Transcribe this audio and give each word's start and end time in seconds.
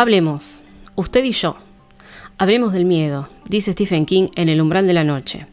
Hablemos, 0.00 0.62
usted 0.94 1.22
y 1.24 1.32
yo. 1.32 1.56
Hablemos 2.38 2.72
del 2.72 2.86
miedo, 2.86 3.28
dice 3.44 3.72
Stephen 3.72 4.06
King 4.06 4.28
en 4.34 4.48
El 4.48 4.62
umbral 4.62 4.86
de 4.86 4.94
la 4.94 5.04
noche. 5.04 5.44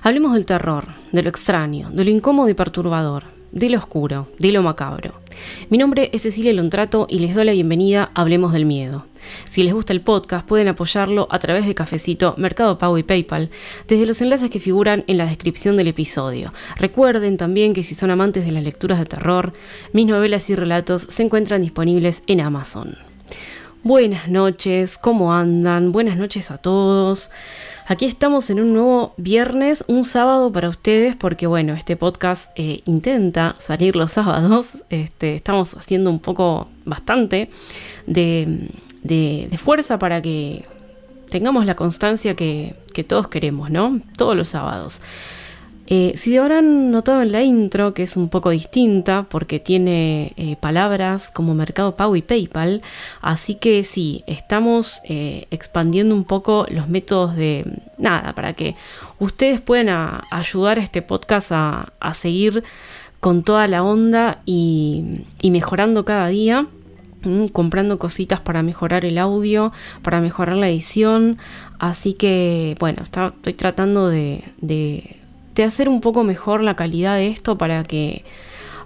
Hablemos 0.00 0.32
del 0.32 0.46
terror, 0.46 0.86
de 1.12 1.22
lo 1.22 1.28
extraño, 1.28 1.90
de 1.90 2.02
lo 2.02 2.10
incómodo 2.10 2.48
y 2.48 2.54
perturbador, 2.54 3.24
de 3.50 3.68
lo 3.68 3.76
oscuro, 3.76 4.28
de 4.38 4.50
lo 4.50 4.62
macabro. 4.62 5.20
Mi 5.68 5.76
nombre 5.76 6.08
es 6.14 6.22
Cecilia 6.22 6.54
Lontrato 6.54 7.06
y 7.06 7.18
les 7.18 7.34
doy 7.34 7.44
la 7.44 7.52
bienvenida 7.52 8.10
a 8.14 8.22
Hablemos 8.22 8.54
del 8.54 8.64
Miedo. 8.64 9.06
Si 9.44 9.62
les 9.62 9.74
gusta 9.74 9.92
el 9.92 10.00
podcast, 10.00 10.48
pueden 10.48 10.68
apoyarlo 10.68 11.28
a 11.30 11.38
través 11.38 11.66
de 11.66 11.74
Cafecito, 11.74 12.34
Mercado 12.38 12.78
Pago 12.78 12.96
y 12.96 13.02
PayPal, 13.02 13.50
desde 13.88 14.06
los 14.06 14.22
enlaces 14.22 14.48
que 14.48 14.58
figuran 14.58 15.04
en 15.06 15.18
la 15.18 15.26
descripción 15.26 15.76
del 15.76 15.88
episodio. 15.88 16.50
Recuerden 16.76 17.36
también 17.36 17.74
que 17.74 17.82
si 17.82 17.94
son 17.94 18.10
amantes 18.10 18.46
de 18.46 18.52
las 18.52 18.64
lecturas 18.64 18.98
de 18.98 19.04
terror, 19.04 19.52
mis 19.92 20.06
novelas 20.06 20.48
y 20.48 20.54
relatos 20.54 21.02
se 21.10 21.22
encuentran 21.22 21.60
disponibles 21.60 22.22
en 22.26 22.40
Amazon. 22.40 22.96
Buenas 23.84 24.28
noches, 24.28 24.96
¿cómo 24.96 25.34
andan? 25.34 25.90
Buenas 25.90 26.16
noches 26.16 26.52
a 26.52 26.56
todos. 26.56 27.32
Aquí 27.88 28.04
estamos 28.04 28.48
en 28.48 28.60
un 28.60 28.74
nuevo 28.74 29.12
viernes, 29.16 29.82
un 29.88 30.04
sábado 30.04 30.52
para 30.52 30.68
ustedes, 30.68 31.16
porque 31.16 31.48
bueno, 31.48 31.72
este 31.72 31.96
podcast 31.96 32.52
eh, 32.54 32.82
intenta 32.84 33.56
salir 33.58 33.96
los 33.96 34.12
sábados. 34.12 34.84
Este, 34.88 35.34
estamos 35.34 35.74
haciendo 35.74 36.10
un 36.10 36.20
poco, 36.20 36.68
bastante, 36.84 37.50
de, 38.06 38.68
fuerza 39.58 39.98
para 39.98 40.22
que 40.22 40.64
tengamos 41.28 41.66
la 41.66 41.74
constancia 41.74 42.36
que, 42.36 42.76
que 42.94 43.02
todos 43.02 43.26
queremos, 43.26 43.68
¿no? 43.68 44.00
Todos 44.16 44.36
los 44.36 44.46
sábados. 44.46 45.00
Eh, 45.88 46.12
si 46.14 46.36
habrán 46.36 46.92
notado 46.92 47.22
en 47.22 47.32
la 47.32 47.42
intro 47.42 47.92
que 47.92 48.04
es 48.04 48.16
un 48.16 48.28
poco 48.28 48.50
distinta 48.50 49.26
porque 49.28 49.58
tiene 49.58 50.32
eh, 50.36 50.56
palabras 50.60 51.28
como 51.30 51.54
Mercado 51.54 51.96
Pago 51.96 52.14
y 52.14 52.22
PayPal, 52.22 52.82
así 53.20 53.56
que 53.56 53.82
sí, 53.82 54.22
estamos 54.28 55.00
eh, 55.04 55.48
expandiendo 55.50 56.14
un 56.14 56.24
poco 56.24 56.66
los 56.70 56.88
métodos 56.88 57.34
de 57.34 57.64
nada 57.98 58.32
para 58.34 58.52
que 58.52 58.76
ustedes 59.18 59.60
puedan 59.60 60.20
ayudar 60.30 60.78
a 60.78 60.82
este 60.82 61.02
podcast 61.02 61.50
a, 61.50 61.92
seguir 62.14 62.62
con 63.18 63.42
toda 63.42 63.66
la 63.66 63.82
onda 63.82 64.40
y, 64.46 65.24
mejorando 65.42 66.04
cada 66.04 66.28
día 66.28 66.66
comprando 67.52 68.00
cositas 68.00 68.40
para 68.40 68.62
mejorar 68.64 69.04
el 69.04 69.16
audio, 69.16 69.72
para 70.02 70.20
mejorar 70.20 70.56
la 70.56 70.68
edición. 70.68 71.38
Así 71.78 72.14
que, 72.14 72.74
bueno, 72.80 73.02
estoy 73.02 73.54
tratando 73.54 74.08
de 74.08 74.42
hacer 75.58 75.88
un 75.88 76.00
poco 76.00 76.24
mejor 76.24 76.62
la 76.62 76.76
calidad 76.76 77.16
de 77.16 77.28
esto 77.28 77.58
para 77.58 77.82
que 77.82 78.24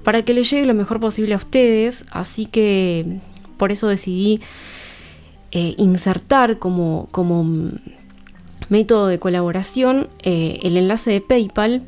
para 0.06 0.22
que 0.22 0.34
le 0.34 0.44
llegue 0.44 0.66
lo 0.66 0.74
mejor 0.74 1.00
posible 1.00 1.34
a 1.34 1.36
ustedes. 1.36 2.04
Así 2.12 2.46
que 2.46 3.18
por 3.56 3.72
eso 3.72 3.88
decidí 3.88 4.40
eh, 5.50 5.74
insertar 5.78 6.60
como, 6.60 7.08
como 7.10 7.44
método 8.68 9.08
de 9.08 9.18
colaboración 9.18 10.08
eh, 10.22 10.60
el 10.62 10.76
enlace 10.76 11.10
de 11.10 11.20
PayPal, 11.20 11.82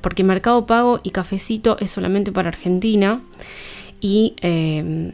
porque 0.00 0.24
Mercado 0.24 0.66
Pago 0.66 0.98
y 1.02 1.10
Cafecito 1.10 1.76
es 1.78 1.90
solamente 1.90 2.32
para 2.32 2.48
Argentina 2.48 3.20
y 4.00 4.34
em, 4.40 5.12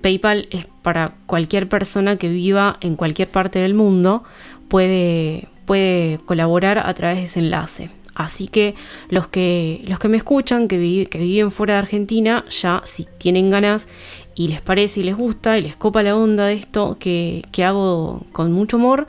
PayPal 0.00 0.46
es 0.50 0.66
para 0.82 1.14
cualquier 1.26 1.68
persona 1.68 2.16
que 2.16 2.28
viva 2.28 2.78
en 2.80 2.94
cualquier 2.94 3.30
parte 3.30 3.58
del 3.58 3.74
mundo, 3.74 4.22
puede, 4.68 5.48
puede 5.66 6.18
colaborar 6.24 6.78
a 6.78 6.94
través 6.94 7.18
de 7.18 7.24
ese 7.24 7.40
enlace. 7.40 7.90
Así 8.20 8.48
que 8.48 8.74
los 9.08 9.28
que, 9.28 9.82
los 9.88 9.98
que 9.98 10.08
me 10.08 10.18
escuchan, 10.18 10.68
que, 10.68 11.06
que 11.10 11.18
viven 11.18 11.50
fuera 11.50 11.74
de 11.74 11.78
Argentina, 11.78 12.44
ya 12.50 12.82
si 12.84 13.06
tienen 13.16 13.48
ganas 13.48 13.88
y 14.34 14.48
les 14.48 14.60
parece 14.60 15.00
y 15.00 15.04
les 15.04 15.16
gusta 15.16 15.56
y 15.56 15.62
les 15.62 15.74
copa 15.74 16.02
la 16.02 16.14
onda 16.14 16.44
de 16.46 16.52
esto 16.52 16.98
que, 17.00 17.42
hago 17.64 18.26
con 18.32 18.52
mucho 18.52 18.76
amor, 18.76 19.06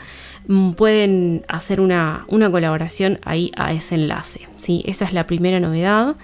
mm, 0.48 0.72
pueden 0.72 1.44
hacer 1.50 1.82
una, 1.82 2.26
colaboración 2.30 3.20
ahí 3.24 3.52
a 3.58 3.74
ese 3.74 3.96
enlace. 3.96 4.48
¿sí? 4.58 4.82
Esa 4.86 5.04
es 5.04 5.12
la 5.12 5.28
primera 5.28 5.60
novedad. 5.60 6.16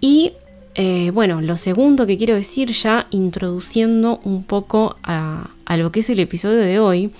Y 0.00 0.32
eh, 0.74 1.12
bueno, 1.14 1.40
lo 1.40 1.56
segundo 1.56 2.08
que 2.08 2.18
quiero 2.18 2.34
decir 2.34 2.72
ya 2.72 3.06
introduciendo 3.10 4.18
un 4.24 4.42
poco 4.42 4.96
a, 5.04 5.48
lo 5.76 5.92
que 5.92 6.00
es 6.00 6.10
el 6.10 6.18
episodio 6.18 6.58
de 6.58 6.80
hoy, 6.80 7.12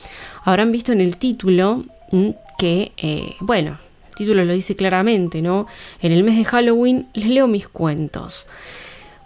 habrán 0.42 0.72
visto 0.72 0.90
en 0.90 1.00
el 1.00 1.16
título 1.16 1.84
mm, 2.10 2.30
que, 2.58 2.90
eh, 2.96 3.36
bueno, 3.38 3.78
título 4.20 4.44
lo 4.44 4.52
dice 4.52 4.76
claramente, 4.76 5.40
¿no? 5.40 5.66
En 6.02 6.12
el 6.12 6.22
mes 6.22 6.36
de 6.36 6.44
Halloween 6.44 7.08
les 7.14 7.28
leo 7.28 7.46
mis 7.46 7.68
cuentos. 7.68 8.46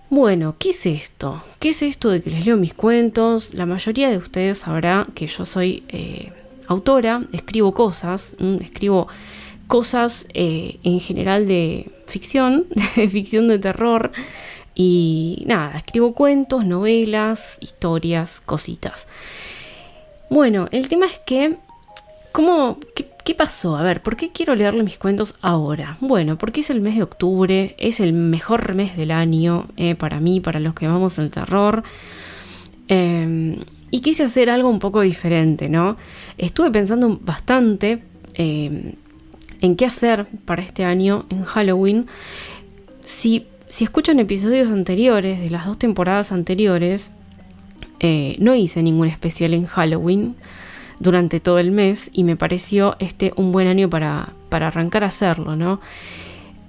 Bueno, 0.08 0.54
¿qué 0.56 0.70
es 0.70 0.86
esto? 0.86 1.42
¿Qué 1.58 1.70
es 1.70 1.82
esto 1.82 2.10
de 2.10 2.22
que 2.22 2.30
les 2.30 2.46
leo 2.46 2.56
mis 2.56 2.74
cuentos? 2.74 3.54
La 3.54 3.66
mayoría 3.66 4.08
de 4.08 4.18
ustedes 4.18 4.58
sabrá 4.58 5.08
que 5.16 5.26
yo 5.26 5.44
soy 5.44 5.82
eh, 5.88 6.32
autora, 6.68 7.22
escribo 7.32 7.74
cosas, 7.74 8.36
escribo 8.60 9.08
cosas 9.66 10.28
eh, 10.32 10.78
en 10.84 11.00
general 11.00 11.48
de 11.48 11.90
ficción, 12.06 12.66
de 12.96 13.08
ficción 13.08 13.48
de 13.48 13.58
terror. 13.58 14.12
Y 14.76 15.42
nada, 15.48 15.76
escribo 15.76 16.14
cuentos, 16.14 16.64
novelas, 16.64 17.58
historias, 17.60 18.40
cositas. 18.40 19.08
Bueno, 20.30 20.68
el 20.70 20.86
tema 20.86 21.06
es 21.06 21.18
que, 21.18 21.56
¿cómo, 22.30 22.78
qué, 22.94 23.13
¿Qué 23.24 23.34
pasó? 23.34 23.76
A 23.76 23.82
ver, 23.82 24.02
¿por 24.02 24.16
qué 24.16 24.32
quiero 24.32 24.54
leerle 24.54 24.82
mis 24.82 24.98
cuentos 24.98 25.36
ahora? 25.40 25.96
Bueno, 26.00 26.36
porque 26.36 26.60
es 26.60 26.68
el 26.68 26.82
mes 26.82 26.96
de 26.96 27.02
octubre, 27.02 27.74
es 27.78 28.00
el 28.00 28.12
mejor 28.12 28.74
mes 28.74 28.98
del 28.98 29.10
año 29.10 29.66
eh, 29.78 29.94
para 29.94 30.20
mí, 30.20 30.40
para 30.40 30.60
los 30.60 30.74
que 30.74 30.84
amamos 30.84 31.18
el 31.18 31.30
terror. 31.30 31.84
Em, 32.86 33.56
y 33.90 34.00
quise 34.00 34.24
hacer 34.24 34.50
algo 34.50 34.68
un 34.68 34.78
poco 34.78 35.00
diferente, 35.00 35.70
¿no? 35.70 35.96
Estuve 36.36 36.70
pensando 36.70 37.18
bastante 37.22 38.02
em, 38.34 38.92
en 39.62 39.76
qué 39.76 39.86
hacer 39.86 40.26
para 40.44 40.62
este 40.62 40.84
año 40.84 41.24
en 41.30 41.44
Halloween. 41.44 42.06
Si, 43.04 43.46
si 43.68 43.84
escuchan 43.84 44.20
episodios 44.20 44.70
anteriores, 44.70 45.40
de 45.40 45.48
las 45.48 45.64
dos 45.64 45.78
temporadas 45.78 46.30
anteriores, 46.30 47.12
eh, 48.00 48.36
no 48.38 48.54
hice 48.54 48.82
ningún 48.82 49.08
especial 49.08 49.54
en 49.54 49.64
Halloween 49.64 50.36
durante 51.00 51.40
todo 51.40 51.58
el 51.58 51.70
mes 51.70 52.10
y 52.12 52.24
me 52.24 52.36
pareció 52.36 52.96
este 52.98 53.32
un 53.36 53.52
buen 53.52 53.68
año 53.68 53.90
para, 53.90 54.32
para 54.48 54.68
arrancar 54.68 55.04
a 55.04 55.08
hacerlo, 55.08 55.56
¿no? 55.56 55.80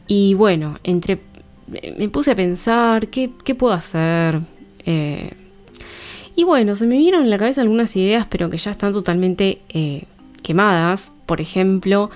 Y 0.08 0.34
bueno, 0.36 0.80
entre 0.84 1.20
me 1.68 2.10
puse 2.10 2.32
a 2.32 2.36
pensar 2.36 3.08
qué, 3.08 3.30
puedo 3.58 3.74
hacer. 3.74 4.40
Eh, 4.86 5.32
y 6.36 6.44
bueno, 6.44 6.76
se 6.76 6.86
me 6.86 6.98
vieron 6.98 7.24
en 7.24 7.30
la 7.30 7.38
cabeza 7.38 7.62
algunas 7.62 7.96
ideas, 7.96 8.28
pero 8.30 8.50
que 8.50 8.58
ya 8.58 8.72
están 8.72 8.94
totalmente 8.94 9.62
eh, 9.70 10.04
quemadas. 10.44 11.12
Por 11.26 11.42
ejemplo, 11.42 12.12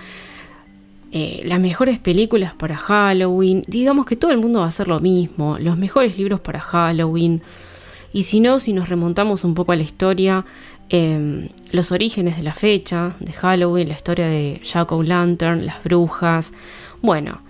eh, 1.12 1.42
las 1.46 1.60
mejores 1.60 2.00
películas 2.00 2.54
para 2.54 2.76
Halloween. 2.76 3.64
Digamos 3.68 4.06
que 4.06 4.16
todo 4.16 4.32
el 4.32 4.38
mundo 4.38 4.60
va 4.60 4.66
a 4.66 4.70
hacer 4.70 4.88
lo 4.88 5.00
mismo. 5.00 5.58
Los 5.60 5.78
mejores 5.78 6.18
libros 6.18 6.40
para 6.40 6.60
Halloween. 6.60 7.42
Y 8.12 8.24
si 8.24 8.40
no, 8.40 8.60
si 8.60 8.74
nos 8.74 8.90
remontamos 8.90 9.44
un 9.44 9.54
poco 9.54 9.72
a 9.72 9.76
la 9.76 9.84
historia, 9.84 10.46
Em, 10.90 11.50
los 11.72 11.92
orígenes 11.92 12.38
de 12.38 12.44
la 12.44 12.56
fecha, 12.56 13.14
de 13.20 13.32
Halloween, 13.32 13.90
la 13.90 13.94
historia 13.94 14.26
de 14.26 14.60
Jack 14.64 14.92
O'Lantern, 14.92 15.66
las 15.66 15.84
brujas. 15.84 16.52
Bueno, 17.04 17.42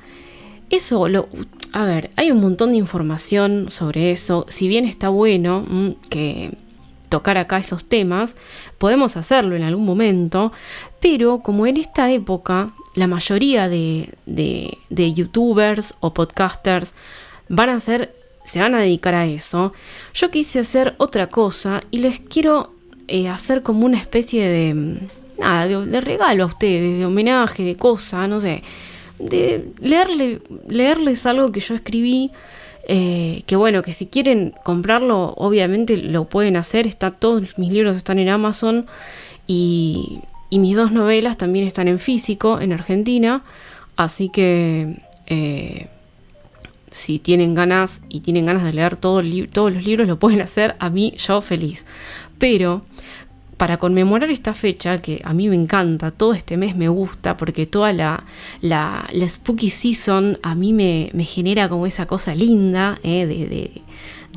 eso 0.70 1.08
lo. 1.08 1.30
A 1.72 1.86
ver, 1.86 2.10
hay 2.18 2.32
un 2.32 2.42
montón 2.42 2.72
de 2.72 2.78
información 2.78 3.72
sobre 3.72 4.12
eso. 4.12 4.46
Si 4.50 4.68
bien 4.68 4.84
está 4.84 5.08
bueno 5.08 5.64
mm, 5.66 5.92
que 6.10 6.52
tocar 7.08 7.38
acá 7.38 7.58
estos 7.58 7.86
temas, 7.86 8.36
podemos 8.78 9.16
hacerlo 9.16 9.56
en 9.56 9.64
algún 9.64 9.86
momento, 9.86 10.52
pero 11.00 11.40
como 11.40 11.66
en 11.66 11.78
esta 11.78 12.12
época 12.12 12.72
la 12.96 13.08
mayoría 13.08 13.70
de, 13.70 14.18
de 14.26 15.14
youtubers 15.14 15.94
o 16.02 16.14
podcasters 16.14 16.94
van 17.48 17.70
a 17.70 17.80
ser, 17.80 18.14
se 18.50 18.60
van 18.60 18.76
a 18.76 18.82
dedicar 18.82 19.14
a 19.14 19.26
eso, 19.26 19.74
yo 20.14 20.32
quise 20.32 20.60
hacer 20.60 20.96
otra 20.98 21.28
cosa 21.28 21.82
y 21.92 22.00
les 22.00 22.20
quiero 22.20 22.74
eh, 23.08 23.30
hacer 23.30 23.62
como 23.62 23.86
una 23.86 23.98
especie 23.98 24.48
de, 24.48 24.74
mm, 24.74 24.98
nada, 25.40 25.68
de, 25.68 26.02
regalo 26.02 26.44
a 26.44 26.48
ustedes, 26.48 26.98
de 26.98 27.06
homenaje, 27.06 27.64
de 27.64 27.76
cosa, 27.76 28.28
no 28.28 28.40
sé, 28.40 28.64
de 29.20 29.70
leerle, 29.80 30.42
leerles 30.68 31.26
algo 31.26 31.52
que 31.52 31.60
yo 31.60 31.76
escribí. 31.76 32.32
Eh, 32.92 33.44
que 33.46 33.56
bueno, 33.56 33.84
que 33.84 33.94
si 33.94 34.08
quieren 34.08 34.56
comprarlo, 34.64 35.36
obviamente 35.38 35.96
lo 35.98 36.26
pueden 36.26 36.58
hacer. 36.58 36.88
Está, 36.88 37.12
todos 37.12 37.60
mis 37.60 37.72
libros 37.72 37.96
están 37.96 38.18
en 38.18 38.30
Amazon 38.30 38.88
y, 39.46 40.22
y 40.50 40.58
mis 40.58 40.76
dos 40.76 40.92
novelas 40.92 41.38
también 41.38 41.68
están 41.68 41.88
en 41.88 42.00
físico 42.00 42.60
en 42.60 42.74
Argentina. 42.74 43.44
Así 43.96 44.30
que 44.30 44.96
eh, 45.28 45.88
si 46.92 47.20
tienen 47.20 47.56
ganas 47.56 48.02
y 48.10 48.22
tienen 48.22 48.46
ganas 48.46 48.64
de 48.64 48.74
leer 48.74 48.96
todos 48.96 49.24
los 49.24 49.84
libros, 49.84 50.08
lo 50.08 50.20
pueden 50.20 50.42
hacer. 50.42 50.76
A 50.80 50.90
mí, 50.90 51.14
yo 51.18 51.42
feliz. 51.42 51.86
Pero 52.38 52.82
para 53.60 53.78
conmemorar 53.78 54.32
esta 54.32 54.54
fecha, 54.54 55.00
que 55.00 55.22
a 55.26 55.34
mí 55.34 55.50
me 55.50 55.56
encanta, 55.56 56.12
todo 56.12 56.34
este 56.34 56.56
mes 56.56 56.78
me 56.78 56.88
gusta, 56.88 57.36
porque 57.36 57.66
toda 57.66 57.92
la, 57.92 58.24
la, 58.62 59.06
spooky 59.28 59.70
season 59.70 60.40
a 60.42 60.56
mí 60.56 60.72
me, 60.72 61.12
genera 61.26 61.68
como 61.68 61.86
esa 61.86 62.06
cosa 62.06 62.34
linda 62.34 63.00
eh, 63.04 63.26
de, 63.26 63.82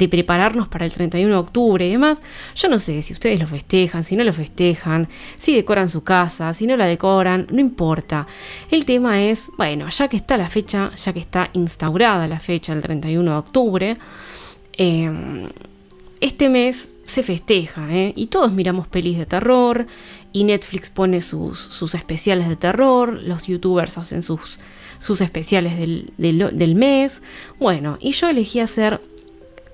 prepararnos 0.08 0.68
para 0.68 0.84
el 0.84 0.92
31 0.92 1.32
de 1.32 1.38
octubre 1.38 1.86
y 1.86 1.92
demás. 1.92 2.20
Yo 2.54 2.68
no 2.68 2.78
sé 2.78 3.02
si 3.02 3.12
ustedes 3.12 3.40
lo 3.40 3.46
festejan, 3.46 4.04
si 4.04 4.16
no 4.16 4.24
lo 4.24 4.32
festejan, 4.32 5.08
si 5.36 5.54
decoran 5.54 5.88
su 5.88 6.02
casa, 6.02 6.52
si 6.52 6.66
no 6.66 6.76
la 6.76 6.86
decoran, 6.86 7.46
no 7.50 7.60
importa. 7.60 8.26
El 8.70 8.84
tema 8.84 9.22
es, 9.22 9.50
bueno, 9.56 9.88
ya 9.88 10.08
que 10.08 10.16
está 10.16 10.36
la 10.36 10.48
fecha, 10.48 10.90
ya 10.96 11.12
que 11.12 11.20
está 11.20 11.50
instaurada 11.52 12.26
la 12.26 12.40
fecha, 12.40 12.72
el 12.72 12.82
31 12.82 13.30
de 13.30 13.36
octubre, 13.36 13.96
eh, 14.76 15.48
este 16.20 16.48
mes 16.48 16.92
se 17.04 17.22
festeja, 17.22 17.92
¿eh? 17.92 18.12
y 18.14 18.26
todos 18.26 18.52
miramos 18.52 18.86
pelis 18.86 19.18
de 19.18 19.26
terror, 19.26 19.86
y 20.32 20.44
Netflix 20.44 20.88
pone 20.88 21.20
sus, 21.20 21.94
especiales 21.94 22.48
de 22.48 22.56
terror, 22.56 23.20
los 23.22 23.46
youtubers 23.46 23.98
hacen 23.98 24.22
sus, 24.22 24.58
sus 24.98 25.20
especiales 25.20 25.78
del, 25.78 26.12
del, 26.16 26.74
mes. 26.74 27.22
Bueno, 27.58 27.98
y 28.00 28.12
yo 28.12 28.28
elegí 28.28 28.60
hacer 28.60 29.00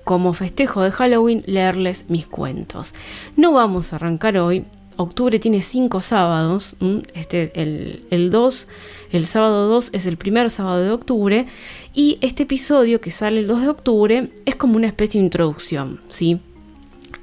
como 0.09 0.33
festejo 0.33 0.81
de 0.81 0.89
Halloween 0.89 1.43
leerles 1.45 2.05
mis 2.07 2.25
cuentos. 2.25 2.95
No 3.35 3.51
vamos 3.51 3.93
a 3.93 3.97
arrancar 3.97 4.39
hoy. 4.39 4.65
Octubre 4.97 5.37
tiene 5.37 5.61
cinco 5.61 6.01
sábados. 6.01 6.73
Este, 7.13 7.51
el, 7.53 8.07
el 8.09 8.31
2, 8.31 8.67
el 9.11 9.27
sábado 9.27 9.67
2 9.67 9.89
es 9.93 10.07
el 10.07 10.17
primer 10.17 10.49
sábado 10.49 10.81
de 10.81 10.89
octubre. 10.89 11.45
Y 11.93 12.17
este 12.21 12.41
episodio 12.41 12.99
que 13.01 13.11
sale 13.11 13.41
el 13.41 13.45
2 13.45 13.61
de 13.61 13.69
octubre 13.69 14.31
es 14.45 14.55
como 14.55 14.77
una 14.77 14.87
especie 14.87 15.21
de 15.21 15.25
introducción, 15.25 16.01
¿sí? 16.09 16.41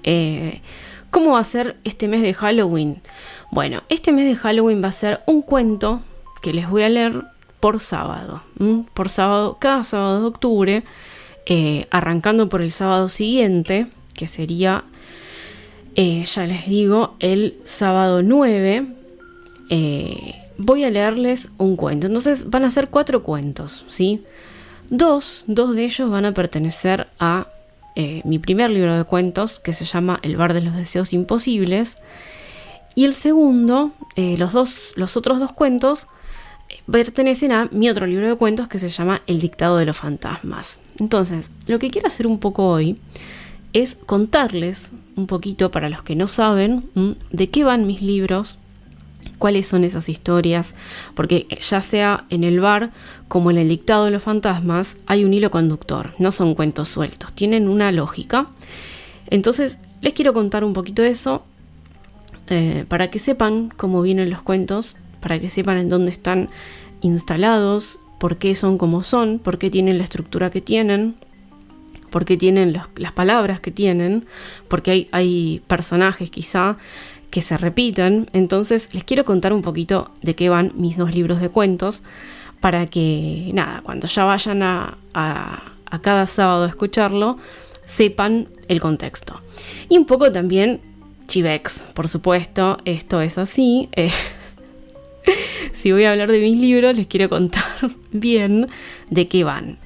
Eh, 0.04 0.60
¿Cómo 1.10 1.32
va 1.32 1.40
a 1.40 1.44
ser 1.44 1.78
este 1.82 2.06
mes 2.06 2.22
de 2.22 2.34
Halloween? 2.34 3.02
Bueno, 3.50 3.82
este 3.88 4.12
mes 4.12 4.26
de 4.26 4.36
Halloween 4.36 4.80
va 4.80 4.88
a 4.90 4.92
ser 4.92 5.22
un 5.26 5.42
cuento 5.42 6.02
que 6.40 6.52
les 6.52 6.70
voy 6.70 6.84
a 6.84 6.88
leer 6.88 7.24
por 7.58 7.80
sábado. 7.80 8.44
Por 8.94 9.08
sábado, 9.08 9.56
cada 9.58 9.82
sábado 9.82 10.20
de 10.20 10.26
octubre, 10.28 10.84
eh, 11.46 11.86
arrancando 11.90 12.48
por 12.48 12.62
el 12.62 12.72
sábado 12.72 13.08
siguiente, 13.08 13.86
que 14.14 14.26
sería, 14.26 14.84
eh, 15.94 16.24
ya 16.26 16.46
les 16.46 16.66
digo, 16.66 17.16
el 17.20 17.56
sábado 17.64 18.22
9. 18.22 18.86
voy 20.58 20.84
a 20.84 20.90
leerles 20.90 21.48
un 21.58 21.76
cuento. 21.76 22.06
Entonces 22.06 22.50
van 22.50 22.64
a 22.64 22.70
ser 22.70 22.88
cuatro 22.88 23.22
cuentos, 23.22 23.84
¿sí? 23.88 24.22
Dos, 24.90 25.44
dos 25.46 25.74
de 25.74 25.84
ellos 25.84 26.10
van 26.10 26.24
a 26.24 26.34
pertenecer 26.34 27.08
a 27.18 27.48
eh, 27.98 28.20
mi 28.24 28.38
primer 28.38 28.70
libro 28.70 28.94
de 28.94 29.04
cuentos, 29.04 29.58
que 29.58 29.72
se 29.72 29.86
llama 29.86 30.20
El 30.22 30.36
bar 30.36 30.52
de 30.52 30.60
los 30.60 30.76
deseos 30.76 31.14
imposibles. 31.14 31.96
Y 32.94 33.06
el 33.06 33.14
segundo, 33.14 33.92
eh, 34.16 34.36
los, 34.38 34.52
dos, 34.52 34.92
los 34.96 35.16
otros 35.16 35.40
dos 35.40 35.54
cuentos, 35.54 36.06
eh, 36.06 36.15
pertenecen 36.90 37.52
a 37.52 37.68
mi 37.72 37.88
otro 37.88 38.06
libro 38.06 38.28
de 38.28 38.36
cuentos 38.36 38.68
que 38.68 38.78
se 38.78 38.88
llama 38.88 39.22
El 39.26 39.40
dictado 39.40 39.76
de 39.76 39.86
los 39.86 39.96
fantasmas. 39.96 40.78
Entonces, 40.98 41.50
lo 41.66 41.78
que 41.78 41.90
quiero 41.90 42.08
hacer 42.08 42.26
un 42.26 42.38
poco 42.38 42.68
hoy 42.68 42.98
es 43.72 43.94
contarles 43.94 44.92
un 45.16 45.26
poquito, 45.26 45.70
para 45.70 45.88
los 45.88 46.02
que 46.02 46.16
no 46.16 46.28
saben, 46.28 46.88
de 47.30 47.50
qué 47.50 47.64
van 47.64 47.86
mis 47.86 48.02
libros, 48.02 48.58
cuáles 49.38 49.66
son 49.66 49.84
esas 49.84 50.08
historias, 50.08 50.74
porque 51.14 51.46
ya 51.60 51.80
sea 51.80 52.24
en 52.30 52.44
el 52.44 52.60
bar 52.60 52.90
como 53.28 53.50
en 53.50 53.58
el 53.58 53.68
dictado 53.68 54.06
de 54.06 54.10
los 54.10 54.22
fantasmas 54.22 54.96
hay 55.06 55.24
un 55.24 55.34
hilo 55.34 55.50
conductor, 55.50 56.12
no 56.18 56.32
son 56.32 56.54
cuentos 56.54 56.88
sueltos, 56.88 57.32
tienen 57.32 57.68
una 57.68 57.92
lógica. 57.92 58.46
Entonces 59.28 59.78
les 60.00 60.12
quiero 60.12 60.32
contar 60.32 60.64
un 60.64 60.72
poquito 60.72 61.02
de 61.02 61.08
eso 61.08 61.44
eh, 62.48 62.84
para 62.88 63.10
que 63.10 63.18
sepan 63.18 63.70
cómo 63.76 64.02
vienen 64.02 64.30
los 64.30 64.42
cuentos, 64.42 64.96
para 65.26 65.40
que 65.40 65.50
sepan 65.50 65.76
en 65.76 65.88
dónde 65.88 66.12
están 66.12 66.50
instalados, 67.00 67.98
por 68.20 68.36
qué 68.36 68.54
son 68.54 68.78
como 68.78 69.02
son, 69.02 69.40
por 69.40 69.58
qué 69.58 69.70
tienen 69.70 69.98
la 69.98 70.04
estructura 70.04 70.50
que 70.50 70.60
tienen, 70.60 71.16
por 72.12 72.24
qué 72.24 72.36
tienen 72.36 72.72
las 72.94 73.10
palabras 73.10 73.58
que 73.58 73.72
tienen, 73.72 74.24
porque 74.68 74.92
hay, 74.92 75.08
hay 75.10 75.62
personajes 75.66 76.30
quizá 76.30 76.76
que 77.28 77.42
se 77.42 77.58
repiten. 77.58 78.30
Entonces 78.34 78.88
les 78.92 79.02
quiero 79.02 79.24
contar 79.24 79.52
un 79.52 79.62
poquito 79.62 80.12
de 80.22 80.36
qué 80.36 80.48
van 80.48 80.70
mis 80.76 80.96
dos 80.96 81.12
libros 81.12 81.40
de 81.40 81.48
cuentos 81.48 82.04
para 82.60 82.86
que, 82.86 83.50
nada, 83.52 83.80
cuando 83.82 84.06
ya 84.06 84.26
vayan 84.26 84.62
a, 84.62 84.96
cada 86.02 86.26
sábado 86.26 86.66
a 86.66 86.68
escucharlo, 86.68 87.36
sepan 87.84 88.46
el 88.68 88.80
contexto. 88.80 89.40
Y 89.88 89.98
un 89.98 90.04
poco 90.04 90.30
también 90.30 90.80
Chivex, 91.26 91.82
por 91.94 92.06
supuesto, 92.06 92.78
esto 92.84 93.20
es 93.20 93.38
así. 93.38 93.88
Eh, 93.90 94.12
si 95.72 95.92
voy 95.92 96.04
a 96.04 96.12
hablar 96.12 96.30
de 96.30 96.40
mis 96.40 96.60
libros, 96.60 96.96
les 96.96 97.06
quiero 97.06 97.28
contar 97.28 97.64
bien 98.12 98.68
de 99.10 99.28
qué 99.28 99.44
van. 99.44 99.78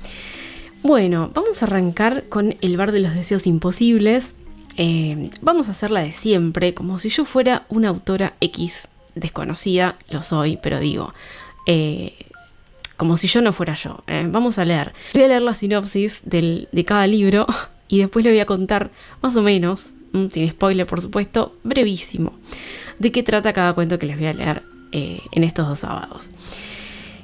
Bueno, 0.83 1.31
vamos 1.35 1.63
a 1.63 1.67
arrancar 1.67 2.25
con 2.29 2.57
El 2.63 2.77
bar 2.77 2.93
de 2.93 3.01
los 3.01 3.15
deseos 3.15 3.47
imposibles, 3.47 4.35
eh, 4.77 5.31
vamos 5.43 5.69
a 5.69 5.73
hacer 5.73 5.91
la 5.91 6.01
de 6.01 6.13
siempre, 6.13 6.73
como 6.73 6.99
si 6.99 7.11
yo 7.11 7.27
fuera 7.27 7.67
una 7.69 7.89
autora 7.89 8.35
X 8.41 8.89
desconocida, 9.15 9.97
lo 10.09 10.23
soy, 10.23 10.59
pero 10.63 10.81
digo, 10.81 11.13
eh, 11.67 12.15
como 12.97 13.19
si 13.19 13.29
yo 13.29 13.43
no 13.43 13.53
fuera 13.53 13.75
yo. 13.75 14.03
Eh. 14.07 14.27
Vamos 14.31 14.59
a 14.59 14.65
leer. 14.65 14.95
Voy 15.13 15.25
a 15.25 15.29
leer 15.29 15.43
la 15.43 15.55
sinopsis 15.55 16.23
de 16.25 16.85
cada 16.87 17.07
libro 17.07 17.47
y 17.89 17.99
después 17.99 18.25
le 18.25 18.31
voy 18.31 18.41
a 18.41 18.47
contar 18.47 18.91
más 19.21 19.37
o 19.37 19.43
menos, 19.43 19.91
mm, 20.13 20.29
sin 20.29 20.51
spoiler 20.51 20.87
por 20.87 21.03
supuesto, 21.03 21.57
brevísimo, 21.63 22.39
de 22.99 23.13
qué 23.13 23.23
trata 23.23 23.53
cada 23.53 23.75
cuento 23.75 23.99
que 23.99 24.07
les 24.07 24.17
voy 24.17 24.29
a 24.29 24.33
leer 24.33 24.70
en 24.93 25.45
estos 25.45 25.69
dos 25.69 25.81
sábados. 25.81 26.31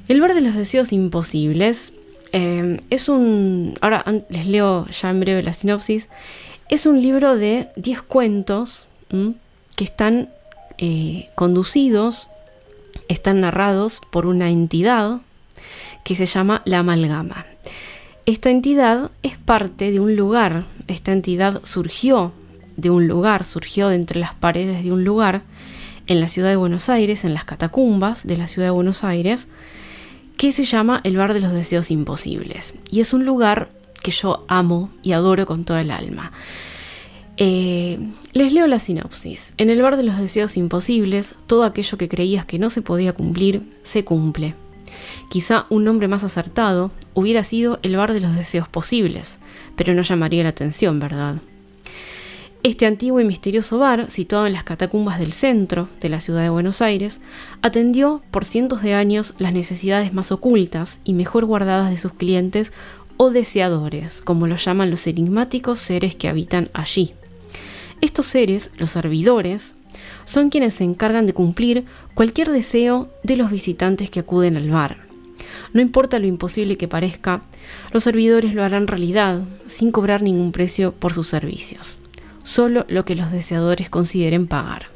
El 0.08 0.20
bar 0.20 0.34
de 0.34 0.40
los 0.40 0.54
deseos 0.54 0.92
imposibles 0.92 1.92
es 2.32 3.08
un... 3.08 3.76
Ahora 3.80 4.04
les 4.28 4.46
leo 4.46 4.86
ya 4.88 5.10
en 5.10 5.20
breve 5.20 5.42
la 5.42 5.52
sinopsis. 5.52 6.08
Es 6.68 6.86
un 6.86 7.00
libro 7.00 7.36
de 7.36 7.68
10 7.76 8.02
cuentos 8.02 8.84
que 9.76 9.84
están 9.84 10.28
eh, 10.78 11.28
conducidos, 11.34 12.28
están 13.08 13.40
narrados 13.40 14.00
por 14.10 14.26
una 14.26 14.50
entidad 14.50 15.20
que 16.04 16.16
se 16.16 16.26
llama 16.26 16.62
la 16.64 16.80
amalgama. 16.80 17.46
Esta 18.26 18.50
entidad 18.50 19.10
es 19.22 19.38
parte 19.38 19.90
de 19.90 20.00
un 20.00 20.16
lugar, 20.16 20.64
esta 20.86 21.12
entidad 21.12 21.60
surgió 21.64 22.32
de 22.76 22.90
un 22.90 23.06
lugar, 23.06 23.44
surgió 23.44 23.88
de 23.88 23.94
entre 23.94 24.20
las 24.20 24.34
paredes 24.34 24.84
de 24.84 24.92
un 24.92 25.04
lugar 25.04 25.42
en 26.06 26.20
la 26.20 26.28
ciudad 26.28 26.50
de 26.50 26.56
Buenos 26.56 26.88
Aires, 26.88 27.24
en 27.24 27.34
las 27.34 27.44
catacumbas 27.44 28.26
de 28.26 28.36
la 28.36 28.46
ciudad 28.46 28.68
de 28.68 28.72
Buenos 28.72 29.04
Aires, 29.04 29.48
que 30.36 30.52
se 30.52 30.64
llama 30.64 31.00
el 31.04 31.16
Bar 31.16 31.34
de 31.34 31.40
los 31.40 31.52
Deseos 31.52 31.90
Imposibles. 31.90 32.74
Y 32.90 33.00
es 33.00 33.12
un 33.12 33.24
lugar 33.24 33.70
que 34.02 34.10
yo 34.10 34.44
amo 34.48 34.90
y 35.02 35.12
adoro 35.12 35.46
con 35.46 35.64
todo 35.64 35.78
el 35.78 35.90
alma. 35.90 36.32
Eh, 37.38 37.98
les 38.32 38.52
leo 38.52 38.66
la 38.66 38.78
sinopsis. 38.78 39.52
En 39.58 39.68
el 39.68 39.82
bar 39.82 39.96
de 39.96 40.02
los 40.02 40.18
deseos 40.18 40.56
imposibles, 40.56 41.34
todo 41.46 41.64
aquello 41.64 41.98
que 41.98 42.08
creías 42.08 42.46
que 42.46 42.58
no 42.58 42.70
se 42.70 42.82
podía 42.82 43.12
cumplir, 43.12 43.62
se 43.82 44.04
cumple. 44.04 44.54
Quizá 45.28 45.66
un 45.68 45.84
nombre 45.84 46.08
más 46.08 46.24
acertado 46.24 46.90
hubiera 47.12 47.44
sido 47.44 47.78
el 47.82 47.96
bar 47.96 48.14
de 48.14 48.20
los 48.20 48.34
deseos 48.34 48.68
posibles, 48.68 49.38
pero 49.76 49.92
no 49.92 50.02
llamaría 50.02 50.44
la 50.44 50.50
atención, 50.50 50.98
¿verdad? 50.98 51.36
Este 52.66 52.84
antiguo 52.84 53.20
y 53.20 53.24
misterioso 53.24 53.78
bar, 53.78 54.10
situado 54.10 54.48
en 54.48 54.52
las 54.52 54.64
catacumbas 54.64 55.20
del 55.20 55.32
centro 55.32 55.88
de 56.00 56.08
la 56.08 56.18
ciudad 56.18 56.42
de 56.42 56.48
Buenos 56.48 56.82
Aires, 56.82 57.20
atendió 57.62 58.22
por 58.32 58.44
cientos 58.44 58.82
de 58.82 58.92
años 58.92 59.34
las 59.38 59.52
necesidades 59.52 60.12
más 60.12 60.32
ocultas 60.32 60.98
y 61.04 61.14
mejor 61.14 61.44
guardadas 61.44 61.90
de 61.90 61.96
sus 61.96 62.14
clientes 62.14 62.72
o 63.18 63.30
deseadores, 63.30 64.20
como 64.20 64.48
lo 64.48 64.56
llaman 64.56 64.90
los 64.90 65.06
enigmáticos 65.06 65.78
seres 65.78 66.16
que 66.16 66.26
habitan 66.26 66.68
allí. 66.72 67.14
Estos 68.00 68.26
seres, 68.26 68.72
los 68.78 68.90
servidores, 68.90 69.76
son 70.24 70.50
quienes 70.50 70.74
se 70.74 70.82
encargan 70.82 71.26
de 71.26 71.34
cumplir 71.34 71.84
cualquier 72.14 72.50
deseo 72.50 73.08
de 73.22 73.36
los 73.36 73.52
visitantes 73.52 74.10
que 74.10 74.18
acuden 74.18 74.56
al 74.56 74.70
bar. 74.70 74.96
No 75.72 75.80
importa 75.80 76.18
lo 76.18 76.26
imposible 76.26 76.76
que 76.76 76.88
parezca, 76.88 77.42
los 77.92 78.02
servidores 78.02 78.54
lo 78.54 78.64
harán 78.64 78.88
realidad 78.88 79.44
sin 79.68 79.92
cobrar 79.92 80.20
ningún 80.20 80.50
precio 80.50 80.90
por 80.90 81.12
sus 81.14 81.28
servicios, 81.28 82.00
solo 82.46 82.86
lo 82.88 83.04
que 83.04 83.16
los 83.16 83.32
deseadores 83.32 83.90
consideren 83.90 84.46
pagar. 84.46 84.86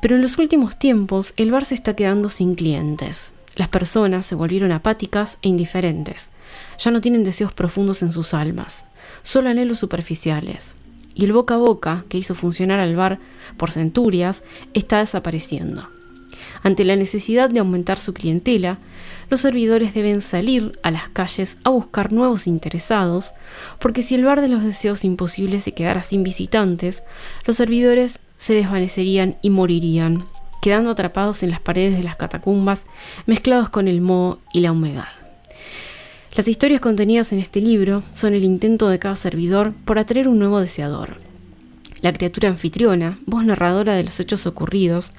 Pero 0.00 0.16
en 0.16 0.22
los 0.22 0.38
últimos 0.38 0.78
tiempos 0.78 1.34
el 1.36 1.50
bar 1.50 1.64
se 1.64 1.74
está 1.74 1.94
quedando 1.94 2.30
sin 2.30 2.54
clientes. 2.54 3.32
Las 3.56 3.68
personas 3.68 4.24
se 4.24 4.34
volvieron 4.34 4.72
apáticas 4.72 5.36
e 5.42 5.48
indiferentes. 5.48 6.30
Ya 6.78 6.90
no 6.90 7.02
tienen 7.02 7.24
deseos 7.24 7.52
profundos 7.52 8.02
en 8.02 8.12
sus 8.12 8.32
almas, 8.32 8.86
solo 9.22 9.50
anhelos 9.50 9.78
superficiales. 9.78 10.72
Y 11.14 11.24
el 11.24 11.32
boca 11.32 11.54
a 11.54 11.58
boca 11.58 12.04
que 12.08 12.16
hizo 12.16 12.34
funcionar 12.34 12.80
al 12.80 12.96
bar 12.96 13.18
por 13.58 13.70
centurias 13.70 14.42
está 14.72 15.00
desapareciendo. 15.00 15.88
Ante 16.62 16.84
la 16.84 16.96
necesidad 16.96 17.50
de 17.50 17.60
aumentar 17.60 17.98
su 17.98 18.12
clientela, 18.12 18.78
los 19.30 19.40
servidores 19.40 19.94
deben 19.94 20.20
salir 20.20 20.78
a 20.82 20.90
las 20.90 21.08
calles 21.08 21.56
a 21.64 21.70
buscar 21.70 22.12
nuevos 22.12 22.46
interesados, 22.46 23.32
porque 23.78 24.02
si 24.02 24.14
el 24.14 24.24
bar 24.24 24.40
de 24.40 24.48
los 24.48 24.62
deseos 24.62 25.04
imposibles 25.04 25.62
se 25.62 25.72
quedara 25.72 26.02
sin 26.02 26.22
visitantes, 26.22 27.02
los 27.46 27.56
servidores 27.56 28.20
se 28.38 28.54
desvanecerían 28.54 29.36
y 29.42 29.50
morirían, 29.50 30.24
quedando 30.62 30.90
atrapados 30.90 31.42
en 31.42 31.50
las 31.50 31.60
paredes 31.60 31.96
de 31.96 32.02
las 32.02 32.16
catacumbas, 32.16 32.84
mezclados 33.26 33.70
con 33.70 33.86
el 33.88 34.00
moho 34.00 34.38
y 34.52 34.60
la 34.60 34.72
humedad. 34.72 35.08
Las 36.34 36.46
historias 36.46 36.80
contenidas 36.80 37.32
en 37.32 37.40
este 37.40 37.60
libro 37.60 38.02
son 38.12 38.34
el 38.34 38.44
intento 38.44 38.88
de 38.88 38.98
cada 38.98 39.16
servidor 39.16 39.72
por 39.84 39.98
atraer 39.98 40.28
un 40.28 40.38
nuevo 40.38 40.60
deseador. 40.60 41.27
La 42.00 42.12
criatura 42.12 42.48
anfitriona, 42.48 43.18
voz 43.26 43.44
narradora 43.44 43.94
de 43.94 44.04
los 44.04 44.20
hechos 44.20 44.46
ocurridos, 44.46 45.12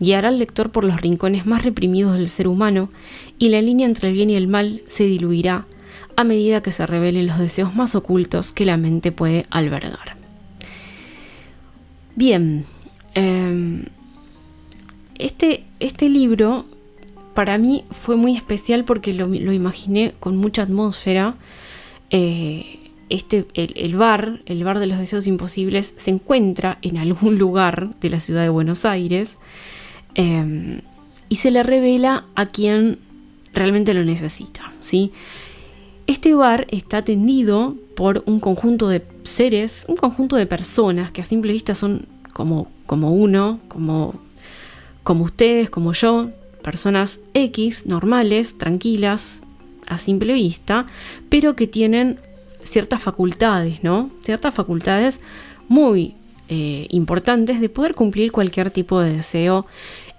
guiará 0.00 0.28
al 0.28 0.38
lector 0.38 0.70
por 0.70 0.84
los 0.84 1.00
rincones 1.00 1.46
más 1.46 1.64
reprimidos 1.64 2.14
del 2.14 2.28
ser 2.28 2.46
humano 2.46 2.90
y 3.38 3.48
la 3.48 3.62
línea 3.62 3.86
entre 3.86 4.08
el 4.08 4.14
bien 4.14 4.30
y 4.30 4.36
el 4.36 4.48
mal 4.48 4.82
se 4.86 5.04
diluirá 5.04 5.66
a 6.16 6.24
medida 6.24 6.62
que 6.62 6.70
se 6.70 6.86
revelen 6.86 7.26
los 7.26 7.38
deseos 7.38 7.74
más 7.74 7.94
ocultos 7.94 8.52
que 8.52 8.64
la 8.64 8.76
mente 8.76 9.12
puede 9.12 9.46
albergar. 9.50 10.16
Bien, 12.14 12.64
em, 13.14 13.84
este, 15.18 15.64
este 15.80 16.08
libro 16.08 16.66
para 17.34 17.58
mí 17.58 17.84
fue 17.90 18.16
muy 18.16 18.36
especial 18.36 18.84
porque 18.84 19.12
lo, 19.12 19.30
imaginé 19.32 20.14
con 20.18 20.38
mucha 20.38 20.62
atmósfera. 20.62 21.34
Eh, 22.10 22.85
este, 23.08 23.46
el, 23.54 23.96
bar, 23.96 24.40
el 24.46 24.64
bar 24.64 24.78
de 24.78 24.86
los 24.86 24.98
deseos 24.98 25.26
imposibles, 25.26 25.94
se 25.96 26.10
encuentra 26.10 26.78
en 26.82 26.98
algún 26.98 27.38
lugar 27.38 27.94
de 28.00 28.10
la 28.10 28.20
ciudad 28.20 28.42
de 28.42 28.48
Buenos 28.48 28.84
Aires 28.84 29.38
em, 30.14 30.80
y 31.28 31.36
se 31.36 31.50
le 31.50 31.62
revela 31.62 32.24
a 32.34 32.46
quien 32.46 32.98
realmente 33.52 33.94
lo 33.94 34.04
necesita. 34.04 34.72
¿sí? 34.80 35.12
Este 36.06 36.34
bar 36.34 36.66
está 36.70 36.98
atendido 36.98 37.76
por 37.96 38.22
un 38.26 38.40
conjunto 38.40 38.88
de 38.88 39.02
seres, 39.24 39.84
un 39.88 39.96
conjunto 39.96 40.36
de 40.36 40.46
personas 40.46 41.10
que 41.10 41.22
a 41.22 41.24
simple 41.24 41.52
vista 41.52 41.74
son 41.74 42.06
como, 42.32 42.68
como 42.86 43.12
uno, 43.12 43.60
como, 43.68 44.14
como 45.02 45.24
ustedes, 45.24 45.70
como 45.70 45.94
yo, 45.94 46.30
personas 46.62 47.20
X, 47.32 47.86
normales, 47.86 48.58
tranquilas, 48.58 49.40
a 49.86 49.98
simple 49.98 50.34
vista, 50.34 50.86
pero 51.28 51.56
que 51.56 51.66
tienen 51.66 52.18
ciertas 52.66 53.02
facultades, 53.02 53.82
¿no? 53.82 54.10
Ciertas 54.22 54.54
facultades 54.54 55.20
muy 55.68 56.14
eh, 56.48 56.86
importantes 56.90 57.60
de 57.60 57.68
poder 57.68 57.94
cumplir 57.94 58.30
cualquier 58.30 58.70
tipo 58.70 59.00
de 59.00 59.16
deseo. 59.16 59.66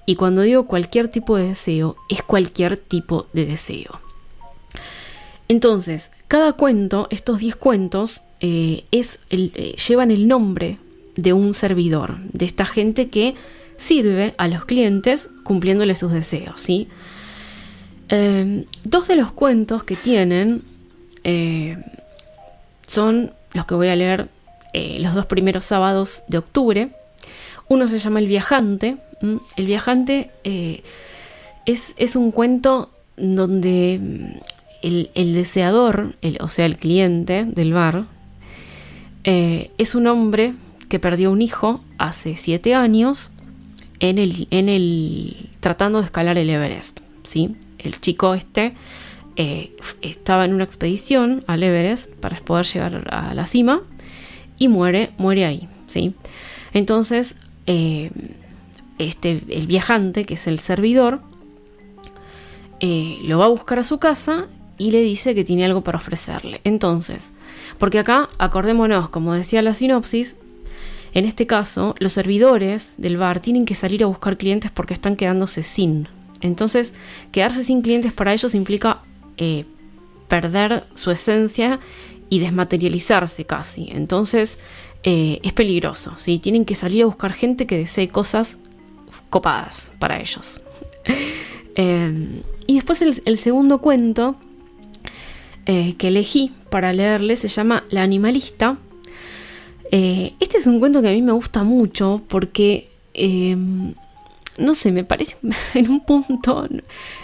Y 0.05 0.15
cuando 0.15 0.41
digo 0.41 0.67
cualquier 0.67 1.07
tipo 1.07 1.37
de 1.37 1.49
deseo, 1.49 1.95
es 2.09 2.21
cualquier 2.21 2.77
tipo 2.77 3.27
de 3.33 3.45
deseo. 3.45 3.97
Entonces, 5.47 6.11
cada 6.27 6.53
cuento, 6.53 7.07
estos 7.11 7.39
10 7.39 7.55
cuentos, 7.55 8.21
eh, 8.41 8.83
es 8.91 9.19
eh, 9.29 9.75
llevan 9.87 10.11
el 10.11 10.27
nombre 10.27 10.77
de 11.15 11.31
un 11.33 11.53
servidor, 11.53 12.17
de 12.33 12.45
esta 12.45 12.65
gente 12.65 13.09
que 13.09 13.35
sirve 13.77 14.33
a 14.37 14.47
los 14.47 14.65
clientes 14.65 15.29
cumpliéndole 15.43 15.95
sus 15.95 16.11
deseos. 16.11 16.59
¿sí? 16.59 16.87
Dos 18.83 19.07
de 19.07 19.15
los 19.15 19.31
cuentos 19.31 19.83
que 19.83 19.95
tienen 19.95 20.61
son 22.88 23.32
los 23.53 23.65
que 23.65 23.75
voy 23.75 23.89
a 23.89 23.96
leer 23.96 24.27
los 24.74 25.15
dos 25.15 25.25
primeros 25.25 25.65
sábados 25.65 26.24
de 26.27 26.38
octubre. 26.38 26.89
Uno 27.67 27.88
se 27.88 28.00
llama 28.00 28.20
El 28.20 28.27
Viajante. 28.27 28.98
El 29.56 29.65
Viajante 29.65 30.32
es, 31.65 31.94
es 31.98 32.15
un 32.15 32.32
cuento 32.32 32.91
donde 33.17 34.39
el, 34.82 35.34
deseador, 35.34 36.13
o 36.39 36.48
sea, 36.48 36.65
el 36.65 36.77
cliente 36.77 37.46
del 37.46 37.74
bar, 37.74 38.06
eh, 39.24 39.72
es 39.77 39.96
un 39.96 40.08
hombre 40.08 40.53
que 40.89 41.00
perdió 41.00 41.32
un 41.32 41.41
hijo 41.41 41.84
hace 41.98 42.36
siete 42.36 42.75
años 42.75 43.32
en 44.00 44.20
el, 44.20 44.48
en 44.51 44.70
el 44.70 45.50
tratando 45.60 46.00
de 46.00 46.06
escalar 46.06 46.38
el 46.38 46.50
Everest. 46.50 47.00
¿sí? 47.24 47.56
El 47.77 48.00
chico 48.00 48.34
este 48.34 48.74
eh, 49.38 49.75
estaba 50.01 50.46
en 50.46 50.53
una 50.53 50.63
expedición 50.63 51.44
al 51.48 51.63
Everest 51.63 52.12
para 52.15 52.38
poder 52.38 52.65
llegar 52.65 53.08
a 53.10 53.34
la 53.34 53.46
cima 53.46 53.82
y 54.58 54.67
muere, 54.67 55.12
muere 55.17 55.46
ahí. 55.46 55.70
¿sí? 55.88 56.13
Entonces, 56.74 57.36
eh, 57.65 58.12
este, 58.98 59.41
el 59.50 59.67
viajante, 59.67 60.25
que 60.25 60.34
es 60.34 60.48
el 60.48 60.60
servidor, 60.60 61.22
lo 62.82 63.39
va 63.39 63.46
a 63.46 63.50
buscar 63.50 63.79
a 63.79 63.84
su 63.84 63.98
casa 63.98 64.48
y 64.77 64.91
le 64.91 65.01
dice 65.01 65.34
que 65.34 65.44
tiene 65.44 65.65
algo 65.65 65.82
para 65.82 65.98
ofrecerle. 65.98 66.62
Entonces, 66.63 67.34
porque 67.77 68.00
acá, 68.00 68.29
acordémonos, 68.38 69.10
como 69.10 69.34
decía 69.34 69.62
la 69.62 69.74
sinopsis, 69.74 70.36
en 71.13 71.25
este 71.25 71.48
caso, 71.48 71.96
los 72.00 72.13
servidores 72.13 72.94
del 72.98 73.17
bar 73.17 73.39
tienen 73.39 73.65
que 73.65 73.74
salir 73.74 74.03
a 74.03 74.08
buscar 74.08 74.38
clientes 74.38 74.72
porque 74.72 74.94
están 74.94 75.15
quedándose 75.15 75.63
sin. 75.63 76.08
Entonces, 76.41 76.94
quedarse 77.32 77.63
sin 77.63 77.82
clientes 77.82 78.13
para 78.13 78.34
ellos 78.34 78.53
implica 78.53 79.01
eh, 79.38 79.65
perder 80.27 80.86
su 80.94 81.12
esencia 81.12 81.79
y 82.29 82.39
desmaterializarse 82.39 83.46
casi. 83.46 83.89
Entonces, 83.91 84.60
eh, 85.03 85.39
es 85.44 85.53
peligroso. 85.53 86.13
¿sí? 86.17 86.39
Tienen 86.39 86.65
que 86.65 86.75
salir 86.75 87.03
a 87.03 87.06
buscar 87.06 87.34
gente 87.34 87.65
que 87.65 87.77
desee 87.77 88.10
cosas 88.10 88.58
copadas 89.29 89.91
para 90.00 90.20
ellos. 90.20 90.62
Eh, 91.79 92.41
y 92.65 92.74
después 92.74 93.03
el 93.03 93.38
segundo 93.38 93.77
cuento 93.77 94.36
eh, 95.67 95.94
que 96.00 96.08
elegí 96.08 96.51
para 96.72 96.91
leerle 96.91 97.36
se 97.36 97.50
llama 97.50 97.84
La 97.91 98.01
Animalista. 98.01 98.79
Este 99.91 100.58
es 100.58 100.65
un 100.65 100.79
cuento 100.79 101.03
que 101.03 101.10
a 101.10 101.12
mí 101.12 101.22
me 101.22 101.34
gusta 101.34 101.63
mucho 101.63 102.24
porque, 102.27 102.89
em, 103.13 103.94
no 104.57 104.75
sé, 104.75 104.91
me 104.91 105.03
parece 105.03 105.37
en 105.73 105.89
un 105.89 106.01
punto, 106.01 106.67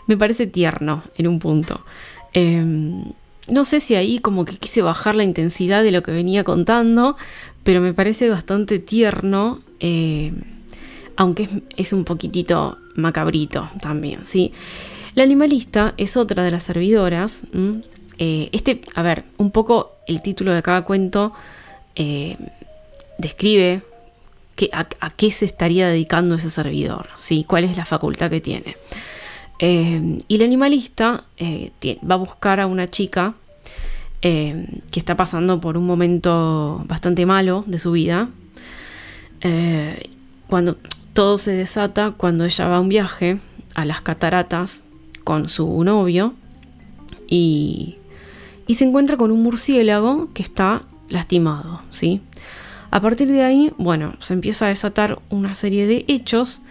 me 0.07 0.17
parece 0.17 0.47
tierno 0.47 1.03
en 1.17 1.27
un 1.27 1.39
punto. 1.39 1.85
Em, 2.33 3.03
no 3.49 3.65
sé 3.65 3.79
si 3.79 3.95
ahí 3.95 4.19
como 4.19 4.45
que 4.45 4.57
quise 4.57 4.81
bajar 4.81 5.15
la 5.15 5.23
intensidad 5.23 5.83
de 5.83 5.91
lo 5.91 6.01
que 6.03 6.11
venía 6.11 6.43
contando, 6.43 7.17
pero 7.63 7.81
me 7.81 7.93
parece 7.93 8.29
bastante 8.29 8.79
tierno, 8.79 9.59
em, 9.79 10.41
aunque 11.15 11.47
es, 11.77 11.93
un 11.93 12.05
poquitito 12.05 12.77
macabrito 12.95 13.69
también, 13.81 14.25
¿sí? 14.25 14.53
La 15.15 15.23
animalista 15.23 15.93
es 15.97 16.17
otra 16.17 16.43
de 16.43 16.51
las 16.51 16.63
servidoras, 16.63 17.43
eh, 18.17 18.49
este, 18.51 18.81
a 18.95 19.03
ver, 19.03 19.25
un 19.37 19.51
poco 19.51 19.91
el 20.07 20.21
título 20.21 20.53
de 20.53 20.63
cada 20.63 20.83
cuento 20.83 21.33
eh, 21.95 22.37
describe 24.55 24.72
a, 24.74 25.10
qué 25.12 25.31
se 25.31 25.45
estaría 25.45 25.88
dedicando 25.88 26.36
ese 26.36 26.50
servidor, 26.50 27.07
¿sí? 27.17 27.45
cuál 27.48 27.63
es 27.63 27.77
la 27.77 27.86
facultad 27.86 28.29
que 28.29 28.41
tiene. 28.41 28.77
Eh, 29.60 30.19
y 30.27 30.36
el 30.36 30.43
animalista 30.43 31.25
va 31.39 32.15
a 32.15 32.17
buscar 32.17 32.60
a 32.60 32.67
una 32.67 32.88
chica 32.89 33.36
que 34.22 34.79
está 34.95 35.17
pasando 35.17 35.60
por 35.60 35.75
un 35.75 35.86
momento 35.86 36.81
bastante 36.88 37.25
malo 37.25 37.65
de 37.67 37.77
su 37.77 37.91
vida. 37.91 38.29
cuando 40.48 40.77
todo 41.13 41.38
se 41.38 41.51
desata, 41.51 42.13
cuando 42.15 42.45
ella 42.45 42.67
va 42.67 42.77
a 42.77 42.79
un 42.79 42.89
viaje 42.89 43.39
a 43.75 43.86
las 43.86 44.01
cataratas 44.01 44.83
con 45.24 45.50
su 45.50 45.83
novio 45.83 46.33
y 47.27 47.98
y 48.67 48.75
se 48.75 48.86
encuentra 48.86 49.17
con 49.17 49.31
un 49.31 49.43
murciélago 49.43 50.29
que 50.33 50.43
está 50.43 50.83
lastimado, 51.10 51.81
¿sí? 51.91 52.22
A 52.93 53.01
partir 53.01 53.27
de 53.27 53.41
ahí, 53.41 53.71
bueno, 53.79 54.13
se 54.19 54.35
empieza 54.35 54.67
a 54.67 54.69
desatar 54.69 55.19
una 55.31 55.55
serie 55.55 55.88
de 55.88 56.05
hechos 56.07 56.62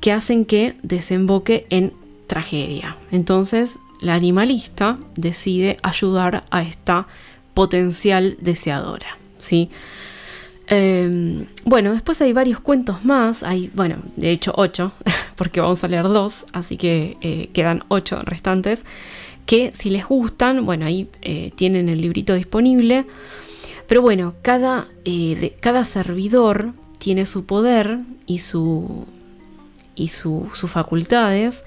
que 0.00 0.10
hacen 0.10 0.44
que 0.44 0.74
desemboque 0.82 1.68
en 1.70 1.92
tragedia. 2.26 2.96
Entonces, 3.12 3.78
la 4.00 4.14
animalista 4.14 4.98
decide 5.14 5.76
ayudar 5.84 6.42
a 6.50 6.62
esta 6.62 7.06
potencial 7.54 8.36
deseadora, 8.40 9.18
¿sí? 9.38 9.70
Em, 10.66 11.46
bueno, 11.64 11.92
después 11.92 12.20
hay 12.22 12.32
varios 12.32 12.58
cuentos 12.58 13.04
más, 13.04 13.44
hay, 13.44 13.70
bueno, 13.72 13.98
de 14.16 14.32
hecho 14.32 14.52
ocho, 14.56 14.90
porque 15.36 15.60
vamos 15.60 15.84
a 15.84 15.86
leer 15.86 16.08
dos, 16.08 16.46
así 16.52 16.76
que 16.76 17.18
eh, 17.20 17.50
quedan 17.52 17.84
ocho 17.86 18.20
restantes 18.22 18.82
que 19.46 19.72
si 19.78 19.90
les 19.90 20.04
gustan, 20.06 20.66
bueno, 20.66 20.86
ahí 20.86 21.08
eh, 21.22 21.52
tienen 21.54 21.88
el 21.88 22.00
librito 22.00 22.34
disponible. 22.34 23.06
Pero 23.88 24.02
bueno, 24.02 24.34
cada, 24.42 24.86
eh, 25.04 25.56
cada 25.60 25.84
servidor 25.84 26.72
tiene 26.98 27.26
su 27.26 27.46
poder 27.46 28.00
y, 28.26 28.40
su, 28.40 29.06
y 29.94 30.08
sus 30.08 30.70
facultades 30.70 31.64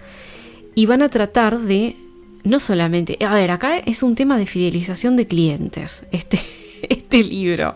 y 0.76 0.86
van 0.86 1.02
a 1.02 1.10
tratar 1.10 1.60
de 1.60 1.96
no 2.44 2.60
solamente, 2.60 3.18
a 3.26 3.34
ver, 3.34 3.52
acá 3.52 3.78
es 3.78 4.04
un 4.04 4.16
tema 4.16 4.38
de 4.38 4.46
fidelización 4.46 5.16
de 5.16 5.28
clientes, 5.28 6.06
este, 6.12 6.40
este 6.88 7.24
libro. 7.24 7.76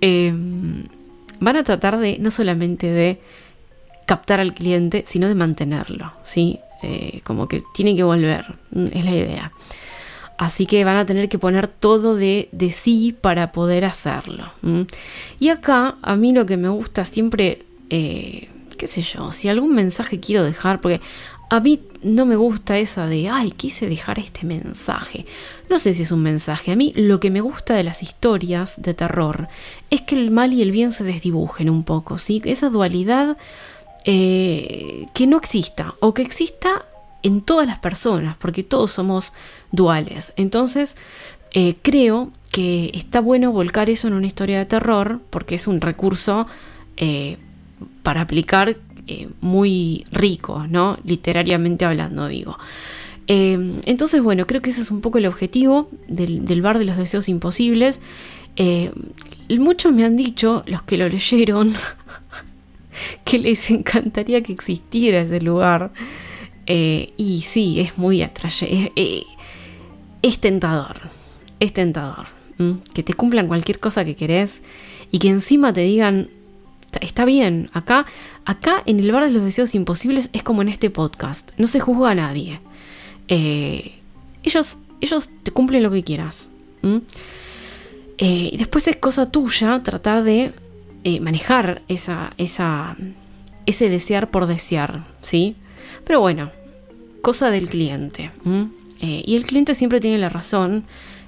Em, 0.00 0.84
van 1.40 1.56
a 1.56 1.64
tratar 1.64 1.98
de 1.98 2.18
no 2.18 2.30
solamente 2.30 2.86
de 2.86 3.20
captar 4.06 4.40
al 4.40 4.54
cliente, 4.54 5.04
sino 5.06 5.28
de 5.28 5.34
mantenerlo, 5.34 6.12
¿sí? 6.22 6.60
Eh, 6.82 7.20
como 7.24 7.48
que 7.48 7.62
tiene 7.74 7.96
que 7.96 8.02
volver, 8.04 8.44
es 8.72 9.04
la 9.04 9.14
idea. 9.14 9.52
Así 10.38 10.66
que 10.66 10.84
van 10.84 10.96
a 10.96 11.06
tener 11.06 11.28
que 11.28 11.38
poner 11.38 11.66
todo 11.66 12.14
de, 12.14 12.48
sí 12.74 13.16
para 13.18 13.52
poder 13.52 13.84
hacerlo. 13.84 14.52
Y 15.40 15.48
acá 15.48 15.96
a 16.02 16.16
mí 16.16 16.32
lo 16.32 16.44
que 16.44 16.56
me 16.56 16.68
gusta 16.68 17.04
siempre 17.04 17.64
eh, 17.88 18.48
qué 18.76 18.86
sé 18.86 19.02
yo, 19.02 19.32
si 19.32 19.48
algún 19.48 19.74
mensaje 19.74 20.20
quiero 20.20 20.44
dejar, 20.44 20.80
porque 20.80 21.00
a 21.48 21.60
mí 21.60 21.80
no 22.02 22.26
me 22.26 22.36
gusta 22.36 22.78
esa 22.78 23.06
de, 23.06 23.28
ay, 23.28 23.52
quise 23.52 23.88
dejar 23.88 24.18
este 24.18 24.46
mensaje. 24.46 25.26
No 25.70 25.78
sé 25.78 25.94
si 25.94 26.02
es 26.02 26.12
un 26.12 26.22
mensaje. 26.22 26.72
A 26.72 26.76
mí 26.76 26.92
lo 26.96 27.20
que 27.20 27.30
me 27.30 27.40
gusta 27.40 27.74
de 27.74 27.84
las 27.84 28.02
historias 28.02 28.74
de 28.76 28.94
terror 28.94 29.48
es 29.90 30.02
que 30.02 30.16
el 30.16 30.30
mal 30.30 30.52
y 30.52 30.62
el 30.62 30.72
bien 30.72 30.92
se 30.92 31.04
desdibujen 31.04 31.70
un 31.70 31.84
poco, 31.84 32.18
¿sí? 32.18 32.42
Esa 32.44 32.68
dualidad 32.68 33.36
eh, 34.04 35.06
que 35.14 35.26
no 35.26 35.36
exista 35.36 35.94
o 36.00 36.14
que 36.14 36.22
exista 36.22 36.84
en 37.22 37.40
todas 37.40 37.66
las 37.66 37.78
personas, 37.78 38.36
porque 38.36 38.62
todos 38.62 38.92
somos 38.92 39.32
duales. 39.72 40.32
Entonces, 40.36 40.96
eh, 41.52 41.76
creo 41.82 42.30
que 42.52 42.90
está 42.94 43.20
bueno 43.20 43.52
volcar 43.52 43.90
eso 43.90 44.08
en 44.08 44.14
una 44.14 44.26
historia 44.26 44.58
de 44.58 44.66
terror, 44.66 45.20
porque 45.30 45.56
es 45.56 45.66
un 45.66 45.80
recurso 45.80 46.46
eh, 46.96 47.38
para 48.02 48.22
aplicar 48.22 48.76
muy 49.40 50.04
rico, 50.10 50.66
¿no? 50.68 50.98
Literariamente 51.04 51.84
hablando, 51.84 52.26
digo. 52.26 52.58
entonces, 53.28 54.20
bueno, 54.20 54.48
creo 54.48 54.62
que 54.62 54.70
ese 54.70 54.80
es 54.80 54.90
un 54.90 55.00
poco 55.00 55.18
el 55.18 55.26
objetivo 55.26 55.88
del 56.08 56.60
bar 56.60 56.80
de 56.80 56.86
los 56.86 56.96
deseos 56.96 57.28
imposibles. 57.28 58.00
muchos 59.48 59.92
me 59.92 60.04
han 60.04 60.16
dicho, 60.16 60.64
los 60.66 60.82
que 60.82 60.96
lo 60.96 61.08
leyeron, 61.08 61.72
que 63.24 63.38
les 63.38 63.70
encantaría 63.70 64.42
que 64.42 64.52
existiera 64.52 65.20
ese 65.20 65.40
lugar. 65.40 65.92
Eh, 66.66 67.12
y 67.16 67.42
sí, 67.42 67.80
es 67.80 67.96
muy 67.96 68.22
atrayente. 68.22 68.92
Eh, 68.96 69.24
es, 70.22 70.38
tentador. 70.40 71.00
Es 71.60 71.72
tentador. 71.72 72.26
Que 72.94 73.02
te 73.02 73.14
cumplan 73.14 73.48
cualquier 73.48 73.78
cosa 73.78 74.04
que 74.04 74.16
querés 74.16 74.62
y 75.12 75.18
que 75.18 75.28
encima 75.28 75.74
te 75.74 75.82
digan, 75.82 76.28
está 77.02 77.26
bien, 77.26 77.68
acá, 77.74 78.06
acá 78.46 78.82
en 78.86 78.98
el 78.98 79.12
bar 79.12 79.24
de 79.24 79.30
los 79.30 79.44
deseos 79.44 79.74
imposibles 79.74 80.30
es 80.32 80.42
como 80.42 80.62
en 80.62 80.68
este 80.68 80.88
podcast. 80.88 81.50
No 81.58 81.66
se 81.66 81.80
juzga 81.80 82.10
a 82.10 82.14
nadie. 82.14 82.60
Eh, 83.28 83.92
ellos, 84.42 84.78
ellos 85.02 85.28
te 85.42 85.50
cumplen 85.50 85.82
lo 85.82 85.90
que 85.90 86.02
quieras. 86.02 86.48
y 88.18 88.56
después 88.56 88.88
es 88.88 88.96
cosa 88.96 89.30
tuya 89.30 89.82
tratar 89.82 90.24
de 90.24 90.52
manejar 91.20 91.82
esa, 91.88 92.32
ese 92.36 93.88
desear 93.90 94.30
por 94.30 94.46
desear, 94.46 95.04
¿sí? 95.20 95.56
Pero 96.04 96.20
bueno, 96.20 96.50
cosa 97.22 97.50
del 97.50 97.68
cliente. 97.68 98.30
Eh, 99.00 99.22
y 99.26 99.36
el 99.36 99.44
cliente 99.44 99.74
siempre 99.74 100.00
tiene 100.00 100.18
la 100.18 100.28
razón. 100.28 100.84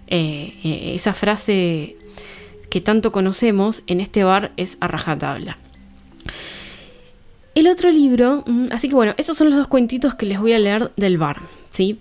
Eh, 0.06 0.92
esa 0.94 1.12
frase 1.14 1.96
que 2.70 2.80
tanto 2.80 3.12
conocemos 3.12 3.82
en 3.86 4.00
este 4.00 4.24
bar 4.24 4.52
es 4.56 4.76
a 4.80 4.88
rajatabla. 4.88 5.58
El 7.54 7.66
otro 7.66 7.90
libro, 7.90 8.44
así 8.70 8.88
que 8.88 8.94
bueno, 8.94 9.14
estos 9.16 9.36
son 9.36 9.50
los 9.50 9.58
dos 9.58 9.68
cuentitos 9.68 10.14
que 10.14 10.26
les 10.26 10.38
voy 10.38 10.52
a 10.52 10.58
leer 10.58 10.92
del 10.96 11.18
bar, 11.18 11.40
¿sí? 11.70 11.98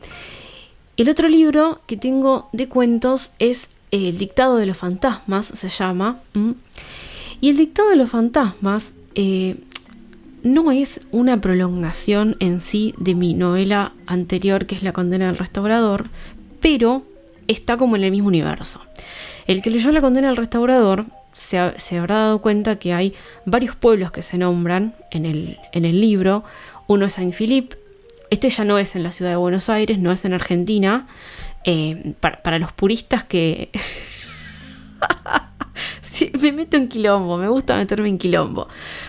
El 0.98 1.10
otro 1.10 1.28
libro 1.30 1.82
que 1.88 1.98
tengo 1.98 2.50
de 2.54 2.68
cuentos 2.68 3.32
es 3.40 3.70
El 3.90 4.18
dictado 4.18 4.58
de 4.58 4.66
los 4.66 4.78
fantasmas, 4.78 5.46
se 5.46 5.70
llama. 5.70 6.20
Y 7.40 7.50
el 7.50 7.58
dictado 7.58 7.90
de 7.90 7.96
los 7.96 8.10
fantasmas 8.10 8.94
eh, 9.16 9.56
no 10.44 10.72
es 10.72 11.00
una 11.12 11.42
prolongación 11.42 12.36
en 12.40 12.60
sí 12.60 12.94
de 12.98 13.16
mi 13.16 13.34
novela 13.34 13.94
anterior, 14.06 14.66
que 14.66 14.76
es 14.76 14.84
La 14.84 14.94
condena 14.94 15.28
del 15.28 15.38
restaurador, 15.38 16.10
pero 16.62 17.04
está 17.48 17.78
como 17.78 17.96
en 17.96 18.04
el 18.04 18.12
mismo 18.12 18.28
universo. 18.28 18.82
El 19.48 19.62
que 19.62 19.70
leyó 19.70 19.92
La 19.92 20.02
condena 20.02 20.28
del 20.28 20.38
restaurador 20.38 21.06
se, 21.34 21.58
habrá 21.98 22.16
dado 22.16 22.42
cuenta 22.42 22.78
que 22.78 22.94
hay 22.94 23.14
varios 23.46 23.76
pueblos 23.76 24.12
que 24.12 24.22
se 24.22 24.38
nombran 24.38 24.96
en 25.12 25.26
el, 25.26 25.58
en 25.72 25.86
el 25.86 26.02
libro. 26.02 26.44
Uno 26.88 27.06
es 27.06 27.14
Saint 27.14 27.34
Philippe, 27.34 27.78
este 28.30 28.50
ya 28.50 28.66
no 28.66 28.78
es 28.78 28.96
en 28.96 29.04
la 29.04 29.12
ciudad 29.12 29.32
de 29.32 29.38
Buenos 29.38 29.70
Aires, 29.70 30.00
no 30.00 30.12
es 30.12 30.26
en 30.26 30.34
Argentina. 30.34 31.08
Eh, 31.64 32.14
para 32.22 32.60
los 32.60 32.72
puristas 32.72 33.26
que 33.26 33.70
me 36.42 36.52
meto 36.52 36.78
en 36.78 36.88
quilombo, 36.88 37.38
me 37.38 37.48
gusta 37.48 37.76
meterme 37.76 38.10
en 38.10 38.18
quilombo. 38.18 38.68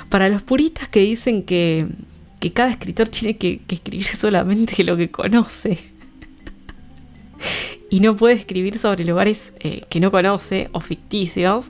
Para 0.09 0.29
los 0.29 0.42
puristas 0.42 0.88
que 0.88 1.01
dicen 1.01 1.42
que, 1.42 1.87
cada 2.55 2.71
escritor 2.71 3.09
tiene 3.09 3.37
que, 3.37 3.61
escribir 3.68 4.07
solamente 4.21 4.83
lo 4.85 4.97
que 4.97 5.11
conoce 5.11 5.79
y 7.90 8.01
no 8.01 8.16
puede 8.16 8.35
escribir 8.35 8.79
sobre 8.79 9.05
lugares 9.05 9.53
eh, 9.61 9.83
que 9.88 10.01
no 10.01 10.11
conoce 10.11 10.68
o 10.73 10.81
ficticios. 10.81 11.66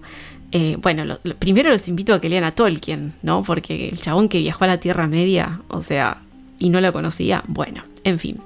Eh, 0.50 0.76
bueno, 0.80 1.18
primero 1.38 1.70
los 1.70 1.88
invito 1.88 2.14
a 2.14 2.20
que 2.20 2.28
lean 2.28 2.44
a 2.44 2.54
Tolkien, 2.54 3.12
¿no? 3.22 3.42
Porque 3.42 3.88
el 3.88 4.00
chabón 4.00 4.28
que 4.28 4.38
viajó 4.38 4.64
a 4.64 4.68
la 4.68 4.80
Tierra 4.80 5.06
Media, 5.06 5.60
o 5.68 5.82
sea, 5.82 6.22
y 6.58 6.70
no 6.70 6.80
la 6.80 6.92
conocía, 6.92 7.44
bueno, 7.48 7.84
en 8.04 8.18
fin. 8.18 8.38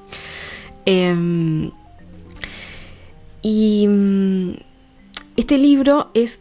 Em, 0.85 1.71
y 3.41 3.87
mm, 3.89 4.53
este 5.37 5.59
libro 5.59 6.11
es 6.15 6.41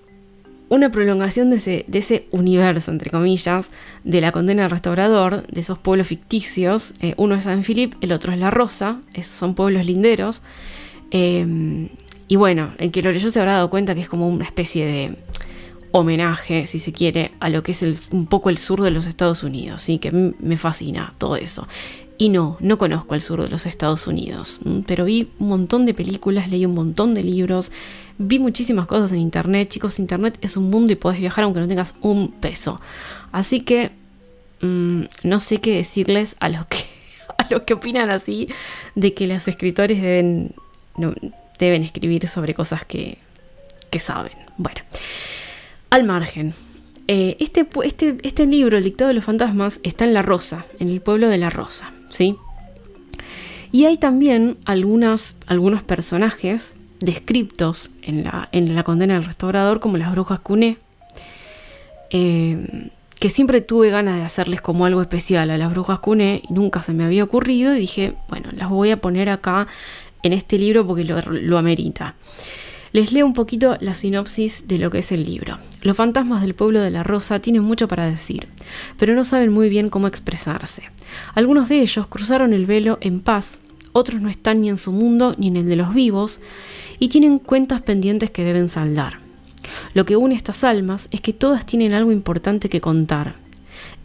una 0.71 0.89
prolongación 0.89 1.49
de 1.49 1.85
ese, 1.91 2.27
universo, 2.31 2.91
entre 2.91 3.11
comillas, 3.11 3.67
de 4.05 4.21
la 4.21 4.31
condena 4.31 4.61
del 4.61 4.71
restaurador, 4.71 5.45
de 5.47 5.59
esos 5.59 5.77
pueblos 5.77 6.07
ficticios. 6.07 6.93
Eh, 7.01 7.13
uno 7.17 7.35
es 7.35 7.43
San 7.43 7.63
Philip, 7.63 7.93
el 7.99 8.13
otro 8.13 8.31
es 8.31 8.39
La 8.39 8.51
Rosa, 8.51 9.01
esos 9.13 9.33
son 9.33 9.53
pueblos 9.53 9.85
linderos. 9.85 10.43
Eh, 11.11 11.89
y 12.29 12.35
bueno, 12.37 12.73
el 12.77 12.91
que 12.91 13.01
lo 13.01 13.11
leyó 13.11 13.29
se 13.29 13.39
habrá 13.41 13.55
dado 13.55 13.69
cuenta 13.69 13.93
que 13.95 13.99
es 13.99 14.07
como 14.07 14.29
una 14.29 14.45
especie 14.45 14.85
de 14.85 15.17
homenaje, 15.91 16.65
si 16.65 16.79
se 16.79 16.93
quiere, 16.93 17.31
a 17.41 17.49
lo 17.49 17.63
que 17.63 17.73
es 17.73 17.83
un 18.09 18.25
poco 18.27 18.49
el 18.49 18.57
sur 18.57 18.81
de 18.81 18.91
los 18.91 19.07
Estados 19.07 19.43
Unidos, 19.43 19.81
¿sí? 19.81 19.99
que 19.99 20.33
me 20.39 20.55
fascina 20.55 21.11
todo 21.17 21.35
eso. 21.35 21.67
Y 22.21 22.29
no, 22.29 22.55
no 22.59 22.77
conozco 22.77 23.15
el 23.15 23.21
sur 23.23 23.41
de 23.41 23.49
los 23.49 23.65
Estados 23.65 24.05
Unidos, 24.05 24.59
pero 24.85 25.05
vi 25.05 25.31
un 25.39 25.47
montón 25.49 25.87
de 25.87 25.95
películas, 25.95 26.49
leí 26.49 26.67
un 26.67 26.75
montón 26.75 27.15
de 27.15 27.23
libros, 27.23 27.71
vi 28.19 28.37
muchísimas 28.37 28.85
cosas 28.85 29.11
en 29.13 29.17
Internet. 29.17 29.69
Chicos, 29.69 29.97
Internet 29.97 30.37
es 30.41 30.55
un 30.55 30.69
mundo 30.69 30.93
y 30.93 30.97
podés 30.97 31.19
viajar 31.19 31.45
aunque 31.45 31.61
no 31.61 31.67
tengas 31.67 31.95
un 31.99 32.29
peso. 32.29 32.79
Así 33.31 33.61
que 33.61 33.89
mm, 34.61 35.05
no 35.23 35.39
sé 35.39 35.61
qué 35.61 35.77
decirles 35.77 36.35
a 36.39 36.49
los 36.49 36.67
que, 36.67 36.77
a 37.39 37.47
los 37.49 37.63
que 37.63 37.73
opinan 37.73 38.11
así 38.11 38.49
de 38.93 39.15
que 39.15 39.25
los 39.25 39.47
escritores 39.47 39.99
deben, 39.99 40.53
deben 41.57 41.81
escribir 41.81 42.27
sobre 42.27 42.53
cosas 42.53 42.85
que, 42.85 43.17
que 43.89 43.97
saben. 43.97 44.37
Bueno, 44.57 44.81
al 45.89 46.03
margen. 46.03 46.53
Eh, 47.07 47.35
este, 47.39 47.67
este, 47.83 48.17
este 48.23 48.45
libro, 48.45 48.77
El 48.77 48.83
dictado 48.83 49.09
de 49.09 49.15
los 49.15 49.23
fantasmas, 49.23 49.79
está 49.83 50.05
en 50.05 50.13
La 50.13 50.21
Rosa, 50.21 50.65
en 50.79 50.89
el 50.89 51.01
pueblo 51.01 51.29
de 51.29 51.37
La 51.37 51.49
Rosa. 51.49 51.93
¿sí? 52.09 52.37
Y 53.71 53.85
hay 53.85 53.97
también 53.97 54.57
algunos 54.65 55.35
personajes 55.85 56.75
descriptos 56.99 57.89
en 58.03 58.23
la, 58.23 58.49
en 58.51 58.75
la 58.75 58.83
condena 58.83 59.15
del 59.15 59.25
restaurador, 59.25 59.79
como 59.79 59.97
las 59.97 60.11
brujas 60.11 60.39
Cuné, 60.39 60.77
eh, 62.11 62.89
que 63.19 63.29
siempre 63.29 63.61
tuve 63.61 63.89
ganas 63.89 64.17
de 64.17 64.23
hacerles 64.23 64.61
como 64.61 64.85
algo 64.85 65.01
especial 65.01 65.49
a 65.49 65.57
las 65.57 65.71
brujas 65.71 65.99
Cuné 65.99 66.41
y 66.47 66.53
nunca 66.53 66.81
se 66.81 66.93
me 66.93 67.03
había 67.03 67.23
ocurrido 67.23 67.75
y 67.75 67.79
dije, 67.79 68.13
bueno, 68.29 68.49
las 68.55 68.69
voy 68.69 68.91
a 68.91 68.97
poner 68.97 69.29
acá 69.29 69.67
en 70.23 70.33
este 70.33 70.59
libro 70.59 70.85
porque 70.85 71.03
lo, 71.03 71.21
lo 71.21 71.57
amerita. 71.57 72.15
Les 72.93 73.13
leo 73.13 73.25
un 73.25 73.33
poquito 73.33 73.77
la 73.79 73.95
sinopsis 73.95 74.67
de 74.67 74.77
lo 74.77 74.89
que 74.89 74.99
es 74.99 75.13
el 75.13 75.23
libro. 75.23 75.57
Los 75.81 75.95
fantasmas 75.95 76.41
del 76.41 76.55
pueblo 76.55 76.81
de 76.81 76.91
la 76.91 77.03
Rosa 77.03 77.39
tienen 77.39 77.63
mucho 77.63 77.87
para 77.87 78.05
decir, 78.05 78.49
pero 78.97 79.15
no 79.15 79.23
saben 79.23 79.53
muy 79.53 79.69
bien 79.69 79.89
cómo 79.89 80.07
expresarse. 80.07 80.83
Algunos 81.33 81.69
de 81.69 81.79
ellos 81.79 82.07
cruzaron 82.07 82.53
el 82.53 82.65
velo 82.65 82.97
en 82.99 83.21
paz, 83.21 83.61
otros 83.93 84.21
no 84.21 84.29
están 84.29 84.61
ni 84.61 84.69
en 84.69 84.77
su 84.77 84.91
mundo 84.91 85.35
ni 85.37 85.47
en 85.47 85.57
el 85.57 85.67
de 85.67 85.77
los 85.77 85.93
vivos, 85.93 86.41
y 86.99 87.07
tienen 87.07 87.39
cuentas 87.39 87.81
pendientes 87.81 88.29
que 88.29 88.43
deben 88.43 88.67
saldar. 88.67 89.19
Lo 89.93 90.05
que 90.05 90.17
une 90.17 90.35
estas 90.35 90.63
almas 90.65 91.07
es 91.11 91.21
que 91.21 91.33
todas 91.33 91.65
tienen 91.65 91.93
algo 91.93 92.11
importante 92.11 92.67
que 92.67 92.81
contar. 92.81 93.35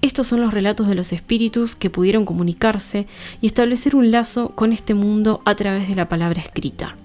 Estos 0.02 0.26
son 0.26 0.40
los 0.40 0.52
relatos 0.52 0.88
de 0.88 0.94
los 0.94 1.12
espíritus 1.12 1.76
que 1.76 1.90
pudieron 1.90 2.24
comunicarse 2.24 3.06
y 3.40 3.46
establecer 3.46 3.96
un 3.96 4.10
lazo 4.10 4.50
con 4.50 4.72
este 4.72 4.94
mundo 4.94 5.42
a 5.44 5.54
través 5.54 5.88
de 5.88 5.94
la 5.94 6.08
palabra 6.08 6.40
escrita. 6.40 6.96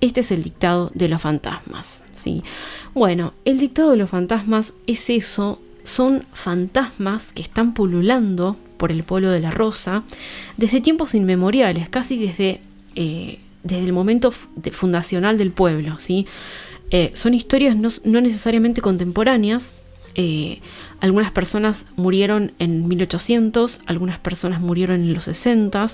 Este 0.00 0.20
es 0.20 0.30
el 0.30 0.42
dictado 0.42 0.90
de 0.94 1.08
los 1.08 1.22
fantasmas. 1.22 2.02
¿sí? 2.12 2.42
Bueno, 2.94 3.34
el 3.44 3.58
dictado 3.58 3.90
de 3.90 3.96
los 3.96 4.10
fantasmas 4.10 4.74
es 4.86 5.10
eso, 5.10 5.60
son 5.84 6.24
fantasmas 6.32 7.32
que 7.32 7.42
están 7.42 7.74
pululando 7.74 8.56
por 8.76 8.92
el 8.92 9.02
pueblo 9.02 9.30
de 9.30 9.40
la 9.40 9.50
Rosa 9.50 10.04
desde 10.56 10.80
tiempos 10.80 11.14
inmemoriales, 11.14 11.88
casi 11.88 12.18
desde, 12.18 12.60
eh, 12.94 13.40
desde 13.62 13.84
el 13.84 13.92
momento 13.92 14.30
fundacional 14.30 15.36
del 15.38 15.50
pueblo. 15.50 15.98
¿sí? 15.98 16.26
Eh, 16.90 17.10
son 17.14 17.34
historias 17.34 17.76
no, 17.76 18.20
necesariamente 18.20 18.80
contemporáneas. 18.80 19.74
Eh, 20.18 20.60
algunas 21.00 21.32
personas 21.32 21.86
murieron 21.96 22.52
en 22.58 22.86
1800, 22.88 23.80
algunas 23.86 24.18
personas 24.18 24.60
murieron 24.60 25.00
en 25.00 25.14
los 25.14 25.24
60, 25.24 25.86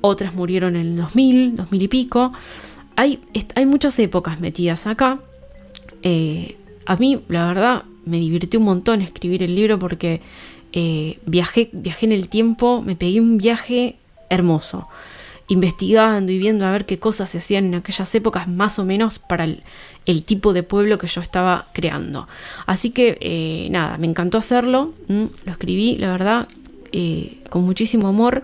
otras 0.00 0.34
murieron 0.34 0.74
en 0.74 0.86
el 0.86 0.96
2000, 0.96 1.56
2000 1.56 1.82
y 1.82 1.88
pico 1.88 2.32
hay, 2.98 3.66
muchas 3.66 3.96
épocas 4.00 4.40
metidas 4.40 4.88
acá. 4.88 5.20
Eh, 6.02 6.56
a 6.84 6.96
mí, 6.96 7.22
la 7.28 7.46
verdad, 7.46 7.84
me 8.04 8.18
divirtió 8.18 8.58
un 8.58 8.66
montón 8.66 9.02
escribir 9.02 9.44
el 9.44 9.54
libro 9.54 9.78
porque 9.78 10.20
eh, 10.72 11.20
viajé, 11.24 11.70
viajé 11.72 12.06
en 12.06 12.12
el 12.12 12.28
tiempo, 12.28 12.82
me 12.82 12.96
pegué 12.96 13.20
un 13.20 13.38
viaje 13.38 13.94
hermoso, 14.30 14.88
investigando 15.48 16.30
y 16.30 16.38
viendo 16.38 16.66
a 16.66 16.70
ver 16.70 16.86
qué 16.86 16.98
cosas 16.98 17.30
se 17.30 17.38
hacían 17.38 17.64
en 17.66 17.74
aquellas 17.74 18.14
épocas, 18.14 18.48
más 18.48 18.78
o 18.78 18.84
menos 18.84 19.18
para 19.18 19.44
el, 19.44 19.62
tipo 20.24 20.52
de 20.52 20.62
pueblo 20.62 20.98
que 20.98 21.06
yo 21.06 21.20
estaba 21.20 21.66
creando. 21.72 22.28
Así 22.66 22.90
que 22.90 23.18
eh, 23.20 23.68
nada, 23.70 23.98
me 23.98 24.06
encantó 24.06 24.38
hacerlo, 24.38 24.94
lo 25.08 25.52
escribí, 25.52 25.96
la 25.96 26.12
verdad, 26.12 26.48
eh, 26.92 27.38
con 27.50 27.64
muchísimo 27.64 28.08
amor. 28.08 28.42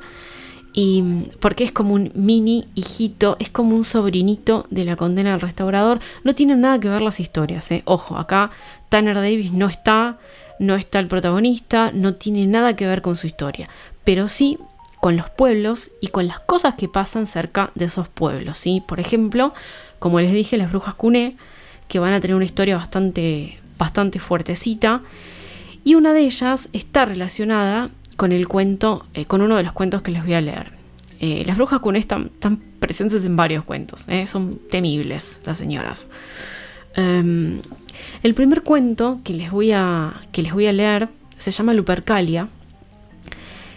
Y 0.76 1.04
porque 1.38 1.62
es 1.62 1.70
como 1.70 1.94
un 1.94 2.10
mini 2.14 2.66
hijito, 2.74 3.36
es 3.38 3.48
como 3.48 3.76
un 3.76 3.84
sobrinito 3.84 4.66
de 4.70 4.84
la 4.84 4.96
condena 4.96 5.30
del 5.30 5.40
restaurador. 5.40 6.00
No 6.24 6.34
tienen 6.34 6.62
nada 6.62 6.80
que 6.80 6.88
ver 6.88 7.00
las 7.00 7.20
historias, 7.20 7.68
ojo, 7.84 8.16
acá 8.16 8.50
Tanner 8.88 9.14
Davis 9.14 9.52
no 9.52 9.68
está, 9.68 10.18
no 10.58 10.74
está 10.74 10.98
el 10.98 11.06
protagonista, 11.06 11.92
no 11.92 12.14
tiene 12.14 12.46
nada 12.46 12.74
que 12.74 12.88
ver 12.88 13.02
con 13.02 13.16
su 13.16 13.26
historia, 13.28 13.68
pero 14.04 14.26
sí 14.28 14.58
con 15.04 15.18
los 15.18 15.28
pueblos 15.28 15.90
y 16.00 16.06
con 16.06 16.26
las 16.26 16.40
cosas 16.40 16.76
que 16.76 16.88
pasan 16.88 17.26
cerca 17.26 17.70
de 17.74 17.84
esos 17.84 18.08
pueblos. 18.08 18.56
¿sí? 18.56 18.82
Por 18.88 19.00
ejemplo, 19.00 19.52
como 19.98 20.18
les 20.18 20.32
dije, 20.32 20.56
las 20.56 20.70
brujas 20.70 20.94
Cuné, 20.94 21.36
que 21.88 21.98
van 21.98 22.14
a 22.14 22.20
tener 22.20 22.34
una 22.34 22.46
historia 22.46 22.78
bastante, 22.78 23.58
bastante 23.76 24.18
fuertecita, 24.18 25.02
y 25.84 25.94
una 25.94 26.14
de 26.14 26.20
ellas 26.20 26.70
está 26.72 27.04
relacionada 27.04 27.90
con 28.16 28.32
el 28.32 28.48
cuento, 28.48 29.04
eh, 29.12 29.26
con 29.26 29.42
uno 29.42 29.58
de 29.58 29.64
los 29.64 29.74
cuentos 29.74 30.00
que 30.00 30.10
les 30.10 30.24
voy 30.24 30.32
a 30.32 30.40
leer. 30.40 30.72
Eh, 31.20 31.42
las 31.44 31.58
brujas 31.58 31.80
Cuné 31.80 31.98
están, 31.98 32.30
presentes 32.80 33.26
en 33.26 33.36
varios 33.36 33.62
cuentos, 33.62 34.06
¿eh? 34.08 34.24
son 34.26 34.58
temibles 34.70 35.42
las 35.44 35.58
señoras. 35.58 36.08
Em, 36.96 37.60
el 38.22 38.32
primer 38.32 38.62
cuento 38.62 39.20
que 39.22 39.34
les 39.34 39.50
voy 39.50 39.70
a, 39.72 40.22
que 40.32 40.40
les 40.40 40.54
voy 40.54 40.66
a 40.66 40.72
leer 40.72 41.10
se 41.36 41.50
llama 41.50 41.74
Lupercalia 41.74 42.48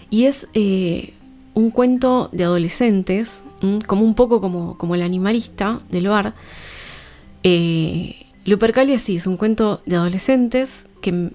y 0.10 0.24
es 0.24 0.48
un 1.58 1.72
cuento 1.72 2.30
de 2.34 2.44
adolescentes, 2.44 3.44
como 3.88 4.04
un 4.04 4.14
poco 4.14 4.40
como, 4.40 4.78
como 4.78 4.94
el 4.94 5.02
animalista 5.02 5.80
del 5.90 6.08
bar. 6.08 6.36
Eh, 7.42 8.16
Lupercalia 8.46 9.00
sí, 9.00 9.16
es 9.16 9.26
un 9.26 9.38
cuento 9.38 9.82
de 9.88 9.96
adolescentes 9.96 10.84
que 11.02 11.32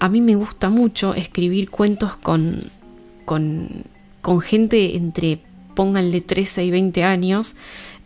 a 0.00 0.08
mí 0.08 0.22
me 0.22 0.36
gusta 0.36 0.70
mucho 0.70 1.12
escribir 1.12 1.68
cuentos 1.68 2.16
con, 2.16 2.62
con, 3.26 3.84
gente 4.40 4.96
entre, 4.96 5.38
pónganle 5.74 6.22
13 6.22 6.64
y 6.64 6.70
20 6.70 7.04
años, 7.04 7.54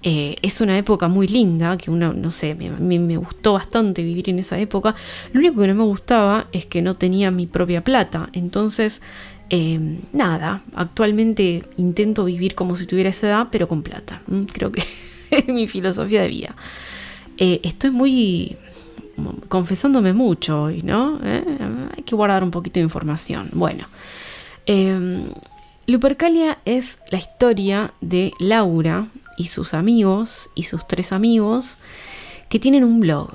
eh, 0.02 0.34
es 0.42 0.60
una 0.60 0.76
época 0.76 1.06
muy 1.06 1.28
linda, 1.28 1.78
que 1.78 1.92
uno, 1.92 2.12
no 2.12 2.32
sé, 2.32 2.56
me, 2.56 2.98
me, 2.98 3.16
gustó 3.18 3.52
bastante 3.52 4.02
vivir 4.02 4.30
en 4.30 4.40
esa 4.40 4.58
época. 4.58 4.96
Lo 5.32 5.38
único 5.38 5.60
que 5.60 5.68
no 5.68 5.76
me 5.76 5.84
gustaba 5.84 6.48
es 6.50 6.66
que 6.66 6.82
no 6.82 6.96
tenía 6.96 7.30
mi 7.30 7.46
propia 7.46 7.84
plata. 7.84 8.30
Entonces, 8.32 9.00
eh, 9.52 9.78
nada, 10.12 10.62
actualmente 10.74 11.62
intento 11.76 12.24
vivir 12.24 12.56
como 12.56 12.74
si 12.74 12.86
tuviera 12.86 13.10
esa 13.10 13.28
edad, 13.28 13.48
pero 13.52 13.68
con 13.68 13.82
plata. 13.82 14.20
Mm, 14.26 14.44
creo 14.44 14.72
que 14.72 14.82
es 15.30 15.46
mi 15.46 15.68
filosofía 15.68 16.22
de 16.22 16.28
vida. 16.28 16.56
Eh, 17.38 17.60
estoy 17.62 17.90
muy 17.92 18.56
confesándome 19.48 20.12
mucho 20.12 20.62
hoy, 20.62 20.82
¿no? 20.82 21.20
Hay 21.22 22.02
que 22.02 22.16
guardar 22.16 22.42
un 22.42 22.50
poquito 22.50 22.80
de 22.80 22.84
información. 22.84 23.50
Bueno. 23.52 23.86
Lupercalia 25.86 26.58
es 26.64 26.98
la 27.10 27.18
historia 27.18 27.92
de 28.00 28.32
Laura, 28.38 29.06
y 29.36 29.48
sus 29.48 29.74
amigos 29.74 30.50
y 30.54 30.64
sus 30.64 30.86
tres 30.86 31.12
amigos 31.12 31.78
que 32.48 32.58
tienen 32.58 32.84
un 32.84 33.00
blog. 33.00 33.30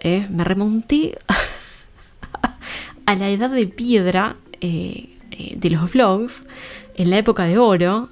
¿eh? 0.00 0.26
Me 0.30 0.44
remonté 0.44 1.18
a 3.06 3.14
la 3.14 3.30
edad 3.30 3.50
de 3.50 3.66
piedra 3.66 4.36
eh, 4.60 5.11
eh, 5.32 5.54
de 5.56 5.70
los 5.70 5.90
blogs, 5.92 6.42
en 6.94 7.10
la 7.10 7.18
época 7.18 7.44
de 7.44 7.58
oro. 7.58 8.08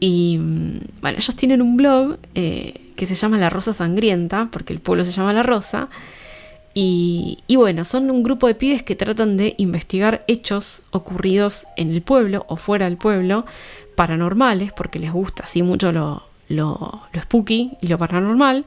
Y 0.00 0.38
mm, 0.38 0.78
bueno, 1.00 1.18
ellos 1.18 1.36
tienen 1.36 1.62
un 1.62 1.76
blog 1.76 2.18
que 2.34 3.06
se 3.06 3.14
llama 3.14 3.38
La 3.38 3.50
Rosa 3.50 3.72
Sangrienta, 3.72 4.48
porque 4.52 4.72
el 4.72 4.80
pueblo 4.80 5.04
se 5.04 5.12
llama 5.12 5.32
La 5.32 5.42
Rosa. 5.42 5.88
Y, 6.74 7.38
y, 7.46 7.54
bueno, 7.56 7.84
son 7.84 8.10
un 8.10 8.24
grupo 8.24 8.48
de 8.48 8.56
pibes 8.56 8.82
que 8.82 8.96
tratan 8.96 9.36
de 9.36 9.54
investigar 9.58 10.24
hechos 10.26 10.82
ocurridos 10.90 11.66
en 11.76 11.92
el 11.92 12.02
pueblo 12.02 12.44
o 12.48 12.56
fuera 12.56 12.86
del 12.86 12.96
pueblo 12.96 13.46
paranormales, 13.94 14.72
porque 14.72 14.98
les 14.98 15.12
gusta 15.12 15.44
así 15.44 15.62
mucho 15.62 15.92
lo, 15.92 16.24
lo, 16.48 17.02
spooky 17.16 17.72
y 17.80 17.86
lo 17.86 17.96
paranormal. 17.96 18.64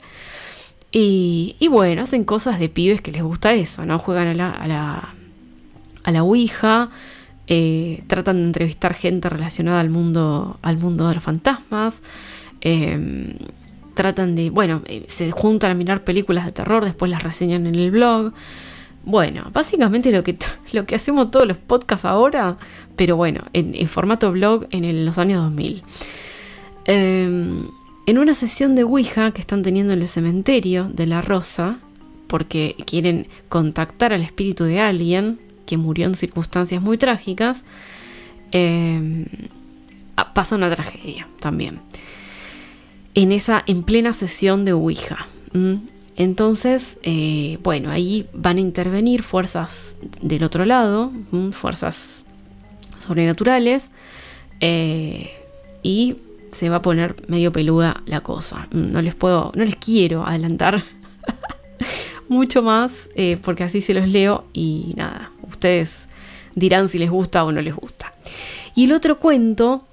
Y, 0.91 1.57
y, 1.59 1.67
bueno, 1.67 2.01
hacen 2.01 2.23
cosas 2.23 2.59
de 2.59 2.69
pibes 2.69 3.01
que 3.01 3.11
les 3.11 3.23
gusta 3.23 3.53
eso, 3.53 3.85
¿no? 3.85 3.99
Juegan 3.99 4.27
a 4.27 4.33
la, 4.33 4.51
a 4.51 4.67
la, 4.67 5.13
a 6.03 6.11
la 6.11 6.23
Ouija, 6.23 6.89
eh, 7.47 8.03
tratan 8.07 8.37
de 8.37 8.43
entrevistar 8.43 8.93
gente 8.93 9.29
relacionada 9.29 9.79
al 9.79 9.89
mundo, 9.89 10.59
al 10.61 10.77
mundo 10.77 11.07
de 11.07 11.15
los 11.15 11.23
fantasmas. 11.23 12.01
Em, 12.59 13.37
tratan 13.93 14.35
de, 14.35 14.49
bueno, 14.49 14.81
eh, 14.85 15.05
se 15.07 15.31
juntan 15.31 15.71
a 15.71 15.73
mirar 15.73 16.03
películas 16.03 16.45
de 16.45 16.51
terror, 16.51 16.83
después 16.83 17.09
las 17.09 17.23
reseñan 17.23 17.65
en 17.65 17.75
el 17.75 17.91
blog. 17.91 18.33
Bueno, 19.05 19.49
básicamente 19.53 20.11
lo 20.11 20.23
que, 20.23 20.37
lo 20.73 20.85
que 20.85 20.95
hacemos 20.95 21.31
todos 21.31 21.47
los 21.47 21.57
podcasts 21.57 22.05
ahora, 22.05 22.57
pero 22.95 23.15
bueno, 23.15 23.41
en, 23.53 23.87
formato 23.87 24.31
blog 24.31 24.67
en 24.71 25.05
los 25.05 25.17
años 25.17 25.41
2000. 25.43 25.83
Em, 26.85 27.67
en 28.05 28.17
una 28.17 28.33
sesión 28.33 28.75
de 28.75 28.83
Ouija 28.83 29.31
que 29.31 29.41
están 29.41 29.63
teniendo 29.63 29.93
en 29.93 30.01
el 30.01 30.07
cementerio 30.07 30.89
de 30.89 31.07
La 31.07 31.21
Rosa, 31.21 31.79
porque 32.27 32.75
quieren 32.85 33.27
contactar 33.49 34.13
al 34.13 34.21
espíritu 34.21 34.65
de 34.65 34.81
alguien 34.81 35.39
que 35.67 35.77
murió 35.77 36.07
en 36.07 36.15
circunstancias 36.15 36.81
muy 36.81 36.97
trágicas, 36.97 37.63
ah, 40.15 40.33
pasa 40.33 40.55
una 40.55 40.73
tragedia 40.73 41.27
también. 41.39 41.81
En 43.13 43.31
esa, 43.31 43.63
en 43.67 43.83
plena 43.83 44.13
sesión 44.13 44.65
de 44.65 44.73
Ouija. 44.73 45.27
Entonces, 46.17 46.97
eh, 47.03 47.59
bueno, 47.61 47.91
ahí 47.91 48.27
van 48.33 48.57
a 48.57 48.59
intervenir 48.59 49.21
fuerzas 49.21 49.95
del 50.19 50.43
otro 50.43 50.65
lado, 50.65 51.11
fuerzas 51.51 52.25
sobrenaturales, 52.97 53.89
eh, 54.59 55.29
y 55.83 56.15
se 56.51 56.69
va 56.69 56.77
a 56.77 56.81
poner 56.81 57.15
medio 57.27 57.51
peluda 57.51 58.01
la 58.07 58.21
cosa. 58.21 58.67
No 58.71 58.99
les 59.03 59.13
puedo, 59.13 59.51
no 59.53 59.63
les 59.63 59.75
quiero 59.75 60.25
adelantar 60.25 60.83
mucho 62.29 62.63
más, 62.63 63.09
eh, 63.13 63.37
porque 63.43 63.63
así 63.63 63.81
se 63.81 63.93
los 63.93 64.07
leo 64.07 64.45
y 64.53 64.93
nada, 64.97 65.31
ustedes 65.47 66.07
dirán 66.55 66.89
si 66.89 66.97
les 66.97 67.09
gusta 67.09 67.43
o 67.43 67.51
no 67.51 67.61
les 67.61 67.75
gusta. 67.75 68.13
Y 68.75 68.85
el 68.85 68.93
otro 68.93 69.19
cuento 69.19 69.85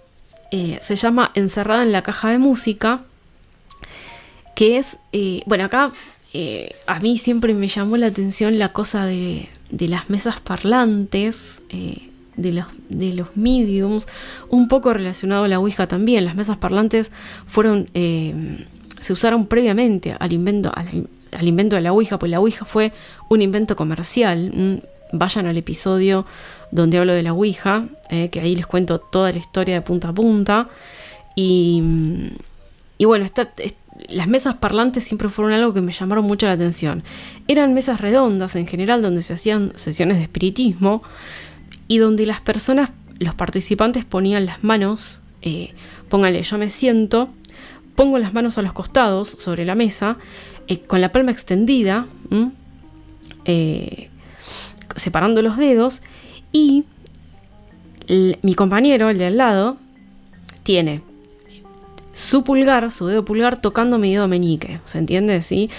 se 0.50 0.94
llama 0.94 1.32
Encerrada 1.34 1.82
en 1.82 1.90
la 1.90 2.02
caja 2.02 2.30
de 2.30 2.38
música, 2.38 3.02
que 4.54 4.78
es, 4.78 4.98
bueno, 5.46 5.64
acá 5.64 5.90
eh, 6.36 6.74
a 6.88 6.98
mí 6.98 7.16
siempre 7.16 7.54
me 7.54 7.68
llamó 7.68 7.96
la 7.96 8.08
atención 8.08 8.58
la 8.58 8.70
cosa 8.70 9.06
de, 9.06 9.48
las 9.70 10.10
mesas 10.10 10.40
parlantes, 10.40 11.62
eh, 11.68 12.08
de, 12.36 12.50
los, 12.50 12.66
de 12.88 13.14
los 13.14 13.36
mediums, 13.36 14.08
un 14.50 14.66
poco 14.66 14.92
relacionado 14.92 15.44
a 15.44 15.48
la 15.48 15.60
Ouija 15.60 15.86
también. 15.86 16.24
Las 16.24 16.34
mesas 16.34 16.56
parlantes 16.56 17.12
fueron, 17.46 17.88
eh, 17.94 18.64
se 18.98 19.12
usaron 19.12 19.46
previamente 19.46 20.16
al 20.18 20.32
invento, 20.32 20.72
al, 20.74 21.46
invento 21.46 21.76
de 21.76 21.82
la 21.82 21.92
Ouija, 21.92 22.18
pues 22.18 22.30
la 22.30 22.40
Ouija 22.40 22.64
fue 22.64 22.92
un 23.30 23.40
invento 23.40 23.76
comercial. 23.76 24.82
Mm, 25.14 25.18
vayan 25.18 25.46
al 25.46 25.56
episodio 25.56 26.26
donde 26.70 26.98
hablo 26.98 27.12
de 27.12 27.22
la 27.22 27.32
Ouija, 27.32 27.86
que 28.08 28.40
ahí 28.40 28.56
les 28.56 28.66
cuento 28.66 28.98
toda 28.98 29.30
la 29.30 29.38
historia 29.38 29.74
de 29.74 29.80
punta 29.82 30.08
a 30.08 30.12
punta. 30.12 30.68
Y, 31.36 31.82
y 32.98 33.04
bueno, 33.04 33.26
las 34.08 34.28
mesas 34.28 34.56
parlantes 34.56 35.04
siempre 35.04 35.28
fueron 35.28 35.52
algo 35.52 35.72
que 35.72 35.80
me 35.80 35.92
llamaron 35.92 36.24
mucho 36.24 36.46
la 36.46 36.52
atención. 36.52 37.04
Eran 37.48 37.74
mesas 37.74 38.00
redondas 38.00 38.56
en 38.56 38.66
general 38.66 39.02
donde 39.02 39.22
se 39.22 39.34
hacían 39.34 39.72
sesiones 39.76 40.18
de 40.18 40.24
espiritismo 40.24 41.02
y 41.88 41.98
donde 41.98 42.26
las 42.26 42.40
personas, 42.40 42.92
los 43.18 43.34
participantes 43.34 44.04
ponían 44.04 44.46
las 44.46 44.64
manos, 44.64 45.20
eh, 45.42 45.74
póngale, 46.08 46.42
yo 46.42 46.58
me 46.58 46.70
siento, 46.70 47.28
pongo 47.94 48.18
las 48.18 48.32
manos 48.32 48.58
a 48.58 48.62
los 48.62 48.72
costados 48.72 49.36
sobre 49.38 49.64
la 49.64 49.74
mesa, 49.74 50.16
eh, 50.66 50.80
con 50.80 51.00
la 51.00 51.12
palma 51.12 51.30
extendida, 51.30 52.06
eh, 53.44 54.10
separando 54.96 55.42
los 55.42 55.56
dedos 55.56 56.02
y 56.52 56.84
mi 58.42 58.54
compañero, 58.54 59.08
el 59.10 59.18
de 59.18 59.26
al 59.26 59.36
lado, 59.36 59.76
tiene 60.62 61.02
su 62.12 62.44
pulgar, 62.44 62.90
su 62.92 63.06
dedo 63.06 63.24
pulgar, 63.24 63.60
tocando 63.60 63.98
mi 63.98 64.12
dedo 64.12 64.28
meñique. 64.28 64.80
¿Se 64.84 64.98
entiende? 64.98 65.42
¿Sí? 65.42 65.70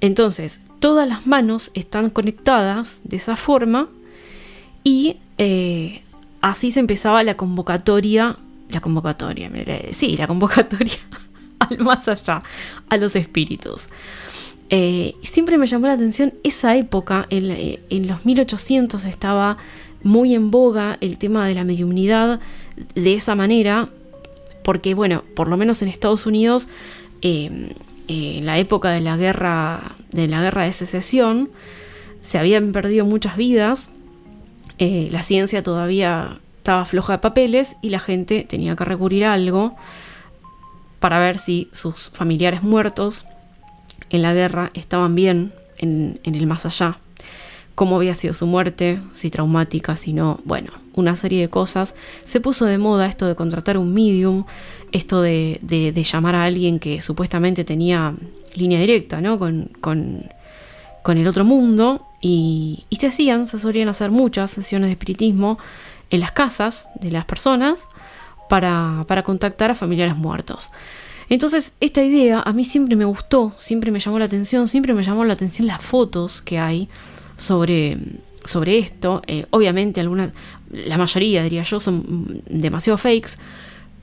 Entonces, 0.00 0.60
todas 0.80 1.08
las 1.08 1.26
manos 1.26 1.70
están 1.74 2.10
conectadas 2.10 3.00
de 3.04 3.16
esa 3.16 3.36
forma 3.36 3.88
y 4.82 5.16
eh, 5.38 6.02
así 6.40 6.72
se 6.72 6.80
empezaba 6.80 7.22
la 7.22 7.36
convocatoria. 7.36 8.36
La 8.70 8.80
convocatoria, 8.80 9.50
sí, 9.92 10.16
la 10.16 10.26
convocatoria 10.26 10.98
al 11.60 11.78
más 11.78 12.08
allá, 12.08 12.42
a 12.88 12.96
los 12.96 13.14
espíritus. 13.14 13.88
Eh, 14.70 15.14
siempre 15.20 15.58
me 15.58 15.66
llamó 15.66 15.86
la 15.86 15.92
atención 15.92 16.34
esa 16.42 16.76
época, 16.76 17.26
en, 17.30 17.78
en 17.90 18.06
los 18.06 18.24
1800 18.24 19.04
estaba 19.04 19.58
muy 20.04 20.34
en 20.34 20.50
boga 20.50 20.98
el 21.00 21.18
tema 21.18 21.46
de 21.48 21.54
la 21.54 21.64
mediunidad 21.64 22.38
de 22.94 23.14
esa 23.14 23.34
manera, 23.34 23.88
porque 24.62 24.94
bueno, 24.94 25.24
por 25.34 25.48
lo 25.48 25.56
menos 25.56 25.82
en 25.82 25.88
Estados 25.88 26.26
Unidos, 26.26 26.68
eh, 27.22 27.72
eh, 28.06 28.38
en 28.38 28.46
la 28.46 28.58
época 28.58 28.90
de 28.90 29.00
la 29.00 29.16
guerra 29.16 29.96
de 30.12 30.28
la 30.28 30.42
guerra 30.42 30.64
de 30.64 30.72
secesión, 30.72 31.50
se 32.20 32.38
habían 32.38 32.72
perdido 32.72 33.04
muchas 33.04 33.36
vidas, 33.36 33.90
eh, 34.78 35.08
la 35.10 35.22
ciencia 35.22 35.62
todavía 35.62 36.38
estaba 36.58 36.84
floja 36.84 37.14
de 37.14 37.18
papeles 37.18 37.76
y 37.82 37.90
la 37.90 37.98
gente 37.98 38.46
tenía 38.48 38.76
que 38.76 38.84
recurrir 38.84 39.24
a 39.24 39.32
algo 39.32 39.76
para 41.00 41.18
ver 41.18 41.38
si 41.38 41.68
sus 41.72 42.10
familiares 42.10 42.62
muertos 42.62 43.26
en 44.14 44.22
la 44.22 44.32
guerra 44.32 44.70
estaban 44.74 45.14
bien 45.14 45.52
en, 45.78 46.20
el 46.22 46.46
más 46.46 46.66
allá, 46.66 46.98
cómo 47.74 47.96
había 47.96 48.14
sido 48.14 48.32
su 48.32 48.46
muerte, 48.46 49.00
si 49.12 49.30
traumática, 49.30 49.96
si 49.96 50.12
no, 50.12 50.40
bueno, 50.44 50.70
una 50.94 51.16
serie 51.16 51.40
de 51.40 51.50
cosas. 51.50 51.94
Se 52.22 52.40
puso 52.40 52.64
de 52.64 52.78
moda 52.78 53.06
esto 53.06 53.26
de 53.26 53.34
contratar 53.34 53.76
un 53.76 53.92
medium, 53.92 54.44
esto 54.92 55.20
de, 55.20 55.58
llamar 56.10 56.36
a 56.36 56.44
alguien 56.44 56.78
que 56.78 57.00
supuestamente 57.00 57.64
tenía 57.64 58.14
línea 58.54 58.78
directa, 58.78 59.20
¿no? 59.20 59.38
Con, 59.38 60.30
el 61.06 61.26
otro 61.26 61.44
mundo. 61.44 62.06
Y, 62.20 62.84
y 62.88 62.96
se 62.96 63.08
hacían, 63.08 63.46
se 63.46 63.58
solían 63.58 63.88
hacer 63.88 64.10
muchas 64.10 64.50
sesiones 64.50 64.88
de 64.88 64.92
espiritismo 64.92 65.58
en 66.08 66.20
las 66.20 66.32
casas 66.32 66.88
de 66.94 67.10
las 67.10 67.26
personas 67.26 67.82
para, 68.48 69.04
para 69.08 69.22
contactar 69.24 69.72
a 69.72 69.74
familiares 69.74 70.16
muertos. 70.16 70.70
Entonces, 71.34 71.72
esta 71.80 72.00
idea 72.00 72.40
a 72.46 72.52
mí 72.52 72.62
siempre 72.62 72.94
me 72.94 73.04
gustó, 73.04 73.52
siempre 73.58 73.90
me 73.90 73.98
llamó 73.98 74.20
la 74.20 74.26
atención, 74.26 74.68
siempre 74.68 74.94
me 74.94 75.02
llamó 75.02 75.24
la 75.24 75.32
atención 75.32 75.66
las 75.66 75.82
fotos 75.82 76.40
que 76.40 76.60
hay 76.60 76.88
sobre, 77.36 77.98
sobre 78.44 78.78
esto. 78.78 79.20
Eh, 79.26 79.44
obviamente, 79.50 80.00
algunas, 80.00 80.32
la 80.70 80.96
mayoría, 80.96 81.42
diría 81.42 81.64
yo, 81.64 81.80
son 81.80 82.40
demasiado 82.48 82.98
fakes, 82.98 83.30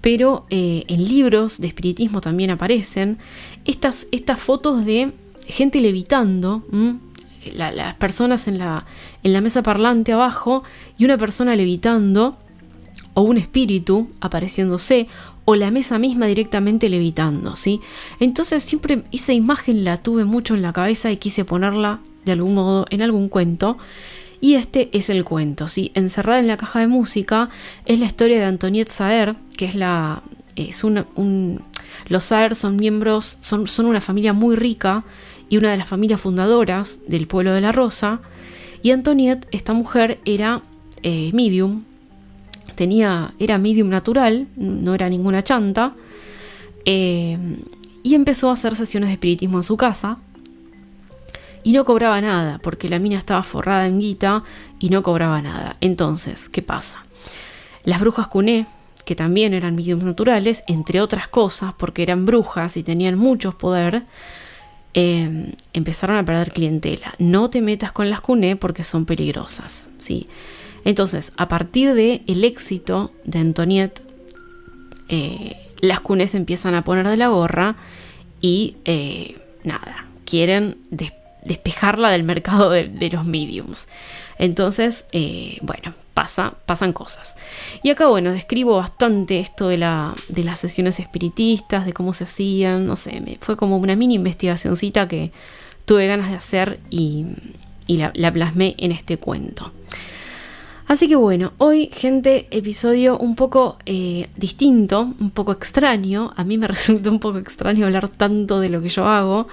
pero 0.02 0.46
eh, 0.50 0.84
en 0.90 1.08
libros 1.08 1.58
de 1.58 1.68
espiritismo 1.68 2.20
también 2.20 2.50
aparecen 2.50 3.18
estas, 3.64 4.08
estas 4.12 4.38
fotos 4.42 4.84
de 4.84 5.14
gente 5.48 5.80
levitando. 5.80 6.66
las 7.56 7.96
personas 7.96 8.50
en 8.50 8.58
la, 8.58 8.86
en 9.24 9.32
la 9.32 9.40
mesa 9.40 9.64
parlante 9.64 10.12
abajo 10.12 10.66
y 10.98 11.06
una 11.06 11.18
persona 11.18 11.56
levitando 11.56 12.38
o 13.14 13.22
un 13.22 13.38
espíritu 13.38 14.08
apareciéndose 14.20 15.08
o 15.46 15.56
la 15.56 15.72
mesa 15.72 16.00
misma 16.00 16.28
directamente 16.28 16.90
levitando, 16.90 17.56
¿sí? 17.56 17.82
Entonces 18.20 18.64
siempre 18.64 19.04
esa 19.12 19.34
imagen 19.34 19.84
la 19.84 19.98
tuve 19.98 20.26
mucho 20.26 20.56
en 20.56 20.62
la 20.62 20.74
cabeza 20.74 21.12
y 21.12 21.18
quise 21.18 21.46
ponerla 21.46 22.00
de 22.26 22.34
algún 22.34 22.54
modo 22.54 22.86
en 22.90 23.02
algún 23.02 23.30
cuento. 23.30 23.78
Y 24.40 24.56
este 24.56 24.90
es 24.92 25.10
el 25.10 25.24
cuento, 25.24 25.68
¿sí? 25.68 25.92
Encerrada 25.94 26.40
en 26.40 26.48
la 26.48 26.58
caja 26.58 26.80
de 26.80 26.88
música 26.88 27.50
es 27.86 28.00
la 28.00 28.08
historia 28.08 28.40
de 28.40 28.46
Antoniette 28.46 28.92
Saer, 28.92 29.36
que 29.56 29.66
es 29.66 29.76
la... 29.76 30.24
Es 30.56 30.84
un, 30.84 31.62
los 32.08 32.24
Saer 32.24 32.56
son 32.56 32.76
miembros, 32.76 33.38
son, 33.42 33.68
son 33.68 33.86
una 33.86 34.02
familia 34.02 34.34
muy 34.34 34.56
rica 34.56 35.06
y 35.48 35.58
una 35.58 35.72
de 35.72 35.78
las 35.78 35.88
familias 35.88 36.22
fundadoras 36.22 37.00
del 37.08 37.28
pueblo 37.28 37.54
de 37.54 37.62
la 37.62 37.72
Rosa. 37.72 38.20
Y 38.82 38.92
Antoniette, 38.92 39.48
esta 39.52 39.74
mujer, 39.74 40.20
era 40.26 40.62
eh, 41.04 41.30
medium, 41.34 41.84
tenía, 42.76 43.34
era 43.40 43.58
medium 43.58 43.90
natural, 43.90 44.48
no 44.56 44.94
era 44.94 45.10
ninguna 45.10 45.44
chanta, 45.44 45.94
eh, 46.86 47.38
y 48.04 48.16
empezó 48.16 48.50
a 48.50 48.54
hacer 48.54 48.76
sesiones 48.76 49.10
de 49.10 49.14
espiritismo 49.14 49.58
en 49.58 49.64
su 49.64 49.78
casa. 49.78 50.18
Y 51.64 51.74
no 51.74 51.86
cobraba 51.86 52.20
nada, 52.22 52.60
porque 52.64 52.90
la 52.90 52.98
mina 52.98 53.20
estaba 53.20 53.44
forrada 53.44 53.86
en 53.86 54.00
guita 54.00 54.44
y 54.80 54.90
no 54.90 55.04
cobraba 55.04 55.42
nada. 55.44 55.78
Entonces, 55.80 56.50
¿qué 56.50 56.64
pasa? 56.64 57.04
Las 57.84 58.00
brujas 58.00 58.28
cuné, 58.28 58.66
que 59.06 59.16
también 59.16 59.54
eran 59.54 59.76
mediums 59.76 60.04
naturales, 60.04 60.64
entre 60.68 61.02
otras 61.02 61.28
cosas, 61.28 61.74
porque 61.76 62.02
eran 62.02 62.26
brujas 62.26 62.78
y 62.78 62.84
tenían 62.84 63.16
mucho 63.16 63.56
poder, 63.58 64.04
eh, 64.96 65.54
empezaron 65.74 66.18
a 66.18 66.26
perder 66.26 66.52
clientela. 66.52 67.14
No 67.20 67.50
te 67.52 67.62
metas 67.62 67.92
con 67.92 68.10
las 68.10 68.22
cuné 68.22 68.56
porque 68.56 68.84
son 68.84 69.06
peligrosas. 69.06 69.88
¿sí? 70.00 70.28
Entonces, 70.86 71.32
a 71.38 71.48
partir 71.48 71.94
del 71.94 72.24
el 72.28 72.44
éxito 72.44 73.12
de 73.24 73.40
Antoniette, 73.40 74.02
eh, 75.10 75.58
las 75.82 76.00
cunes 76.00 76.36
empiezan 76.36 76.74
a 76.76 76.84
poner 76.84 77.08
de 77.08 77.18
la 77.18 77.28
gorra 77.28 77.76
y 78.40 78.78
eh, 78.86 79.40
nada, 79.64 80.08
quieren 80.26 80.78
despejarla 81.44 82.10
del 82.10 82.24
mercado 82.24 82.70
de, 82.70 83.10
los 83.12 83.26
mediums. 83.26 83.88
Entonces, 84.38 85.06
eh, 85.12 85.58
bueno, 85.62 85.94
pasa, 86.14 86.54
pasan 86.66 86.94
cosas. 86.94 87.36
Y 87.84 87.90
acá, 87.90 88.08
bueno, 88.08 88.32
describo 88.32 88.78
bastante 88.78 89.40
esto 89.40 89.68
de, 89.68 89.78
la, 89.78 90.16
las 90.30 90.60
sesiones 90.60 91.00
espiritistas, 91.00 91.86
de 91.86 91.94
cómo 91.94 92.14
se 92.14 92.24
hacían, 92.24 92.88
no 92.88 92.96
sé, 92.96 93.38
fue 93.42 93.58
como 93.58 93.78
una 93.78 93.96
mini 93.96 94.16
investigacioncita 94.16 95.08
que 95.08 95.32
tuve 95.86 96.08
ganas 96.08 96.30
de 96.30 96.38
hacer 96.38 96.80
y, 96.90 97.26
la 97.88 98.32
plasmé 98.32 98.76
en 98.78 98.94
este 98.94 99.18
cuento. 99.18 99.74
Así 100.92 101.08
que 101.08 101.16
bueno, 101.16 101.54
hoy 101.58 101.90
gente, 101.94 102.48
episodio 102.52 103.18
un 103.18 103.38
poco 103.38 103.78
eh, 103.86 104.28
distinto, 104.36 105.14
un 105.22 105.32
poco 105.32 105.54
extraño. 105.54 106.34
A 106.36 106.44
mí 106.44 106.58
me 106.58 106.68
resulta 106.76 107.10
un 107.10 107.22
poco 107.22 107.38
extraño 107.38 107.86
hablar 107.86 108.10
tanto 108.10 108.60
de 108.60 108.68
lo 108.68 108.82
que 108.82 108.90
yo 108.90 109.08
hago. 109.08 109.48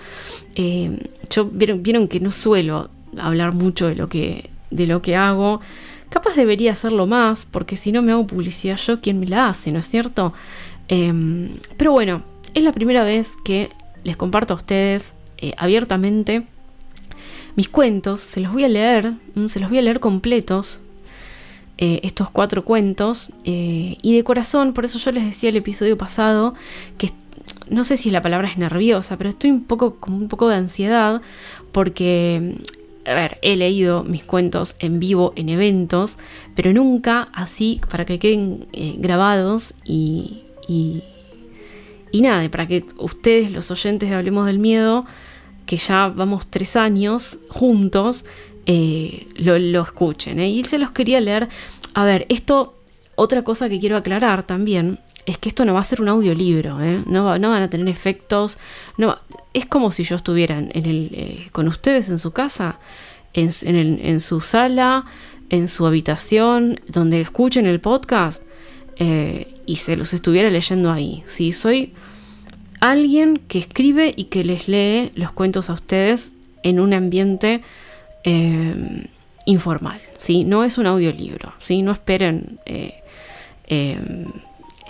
Eh, 0.57 0.99
yo 1.31 1.45
vieron, 1.45 2.09
que 2.09 2.19
no 2.19 2.33
suelo 2.33 2.91
hablar 3.17 3.55
mucho 3.55 3.87
de 3.87 3.95
lo 3.95 4.09
que, 4.09 4.51
de 4.73 4.89
lo 4.89 5.01
que 5.01 5.15
hago. 5.15 5.61
Capaz 6.09 6.35
debería 6.35 6.73
hacerlo 6.73 7.07
más, 7.07 7.47
porque 7.49 7.77
si 7.77 7.93
no 7.93 8.03
me 8.03 8.11
hago 8.11 8.27
publicidad 8.27 8.77
yo, 8.77 9.01
¿quién 9.01 9.21
me 9.21 9.29
la 9.29 9.47
hace? 9.47 9.71
¿No 9.71 9.79
es 9.79 9.89
cierto? 9.89 10.33
Em, 10.89 11.51
pero 11.77 11.93
bueno, 11.93 12.25
es 12.53 12.65
la 12.65 12.73
primera 12.73 13.05
vez 13.05 13.31
que 13.45 13.71
les 14.03 14.17
comparto 14.17 14.55
a 14.55 14.57
ustedes 14.57 15.15
eh, 15.37 15.53
abiertamente 15.57 16.49
mis 17.55 17.69
cuentos. 17.69 18.19
Se 18.19 18.41
los 18.41 18.53
voy 18.53 18.65
a 18.65 18.69
leer, 18.69 19.13
se 19.49 19.61
los 19.61 19.69
voy 19.69 19.79
a 19.79 19.83
leer 19.83 20.01
completos 20.01 20.81
eh, 21.79 22.01
estos 22.03 22.29
cuatro 22.31 22.65
cuentos. 22.65 23.29
Eh, 23.45 23.97
y 24.03 24.17
de 24.17 24.25
corazón, 24.25 24.73
por 24.73 24.85
eso 24.85 24.99
yo 24.99 25.13
les 25.13 25.25
decía 25.25 25.51
el 25.51 25.57
episodio 25.57 25.97
pasado 25.97 26.55
que 26.99 27.13
no 27.71 27.85
sé 27.85 27.97
si 27.97 28.11
la 28.11 28.21
palabra 28.21 28.49
es 28.49 28.59
nerviosa, 28.59 29.17
pero 29.17 29.31
estoy 29.31 29.51
un 29.51 29.65
poco 29.65 29.97
con 29.97 30.15
un 30.15 30.29
poco 30.29 30.49
de 30.49 30.57
ansiedad 30.57 31.23
porque, 31.73 32.57
a 33.07 33.15
ver, 33.15 33.39
he 33.43 33.57
leído 33.57 34.05
mis 34.05 34.25
cuentos 34.25 34.75
en 34.81 34.99
vivo 34.99 35.33
en 35.37 35.49
eventos, 35.49 36.17
pero 36.55 36.73
nunca 36.73 37.29
así 37.33 37.81
para 37.89 38.05
que 38.05 38.19
queden 38.19 38.67
eh, 38.73 38.97
grabados 38.99 39.75
y, 39.85 40.43
y, 40.67 41.03
y 42.11 42.23
nada, 42.23 42.49
para 42.51 42.67
que 42.67 42.85
ustedes, 42.99 43.53
los 43.53 43.71
oyentes 43.71 44.09
de 44.09 44.17
Hablemos 44.17 44.47
del 44.47 44.59
Miedo, 44.59 45.05
que 45.67 45.77
ya 45.77 46.09
vamos 46.09 46.47
tres 46.49 46.77
años 46.77 47.39
juntos, 47.51 48.25
eh, 48.71 49.27
lo, 49.37 49.83
escuchen. 49.83 50.39
¿eh? 50.39 50.51
Y 50.51 50.63
se 50.63 50.77
los 50.77 50.91
quería 50.91 51.21
leer. 51.21 51.49
A 51.95 52.05
ver, 52.05 52.27
esto, 52.29 52.79
otra 53.15 53.43
cosa 53.43 53.71
que 53.71 53.81
quiero 53.81 53.97
aclarar 53.97 54.43
también, 54.43 55.01
es 55.25 55.39
que 55.39 55.49
esto 55.49 55.65
no 55.65 55.73
va 55.73 55.81
a 55.81 55.85
ser 55.85 56.03
un 56.03 56.09
audiolibro, 56.09 56.79
¿eh? 56.83 57.03
no, 57.07 57.25
van 57.25 57.45
a 57.45 57.71
tener 57.71 57.89
efectos, 57.89 58.59
no, 58.99 59.17
es 59.55 59.67
como 59.67 59.91
si 59.91 60.05
yo 60.05 60.17
estuviera 60.17 60.59
en 60.59 60.71
el, 60.87 61.49
con 61.53 61.67
ustedes 61.67 62.09
en 62.11 62.19
su 62.19 62.31
casa, 62.33 62.79
en, 63.35 64.21
su 64.21 64.41
sala, 64.41 65.07
en 65.51 65.69
su 65.69 65.87
habitación, 65.87 66.81
donde 66.89 67.21
escuchen 67.21 67.67
el 67.67 67.81
podcast 67.81 68.43
y 68.99 69.77
se 69.77 69.97
los 69.97 70.15
estuviera 70.15 70.51
leyendo 70.51 70.91
ahí. 70.91 71.23
Si 71.27 71.53
soy 71.53 71.93
alguien 72.81 73.39
que 73.49 73.59
escribe 73.59 74.15
y 74.17 74.25
que 74.25 74.45
les 74.45 74.67
lee 74.67 75.13
los 75.15 75.33
cuentos 75.33 75.69
a 75.69 75.75
ustedes 75.75 76.33
en 76.63 76.81
un 76.81 76.95
ambiente 76.95 77.63
eh, 78.25 79.07
informal, 79.49 80.01
¿sí? 80.17 80.45
No 80.45 80.63
es 80.65 80.79
un 80.79 80.87
audiolibro, 80.87 81.55
¿sí? 81.61 81.83
No 81.83 81.93
esperen 81.93 82.59
eh, 82.67 83.03
eh, 83.67 83.99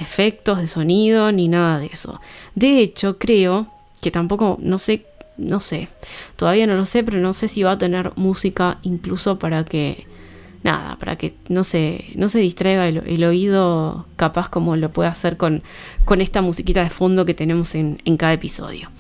efectos 0.00 0.58
de 0.58 0.66
sonido 0.66 1.30
ni 1.30 1.48
nada 1.48 1.78
de 1.78 1.86
eso. 1.86 2.20
De 2.54 2.80
hecho, 2.80 3.18
creo 3.18 3.68
que 4.00 4.10
tampoco, 4.10 4.58
no 4.60 4.78
sé, 4.78 5.04
no 5.36 5.60
sé, 5.60 5.88
todavía 6.36 6.66
no 6.66 6.74
lo 6.74 6.84
sé, 6.84 7.04
pero 7.04 7.18
no 7.18 7.32
sé 7.32 7.46
si 7.46 7.62
va 7.62 7.72
a 7.72 7.78
tener 7.78 8.12
música 8.16 8.78
incluso 8.82 9.38
para 9.38 9.64
que, 9.64 10.06
nada, 10.64 10.96
para 10.96 11.16
que 11.16 11.34
no 11.48 11.62
se, 11.62 12.06
no 12.16 12.28
se 12.28 12.40
distraiga 12.40 12.88
el, 12.88 13.24
oído 13.24 14.06
capaz 14.16 14.48
como 14.48 14.74
lo 14.74 14.90
puede 14.90 15.08
hacer 15.08 15.36
con, 15.36 15.62
con 16.04 16.20
esta 16.20 16.42
musiquita 16.42 16.82
de 16.82 16.90
fondo 16.90 17.24
que 17.24 17.34
tenemos 17.34 17.76
en, 17.76 18.02
en 18.04 18.16
cada 18.16 18.32
episodio. 18.32 18.90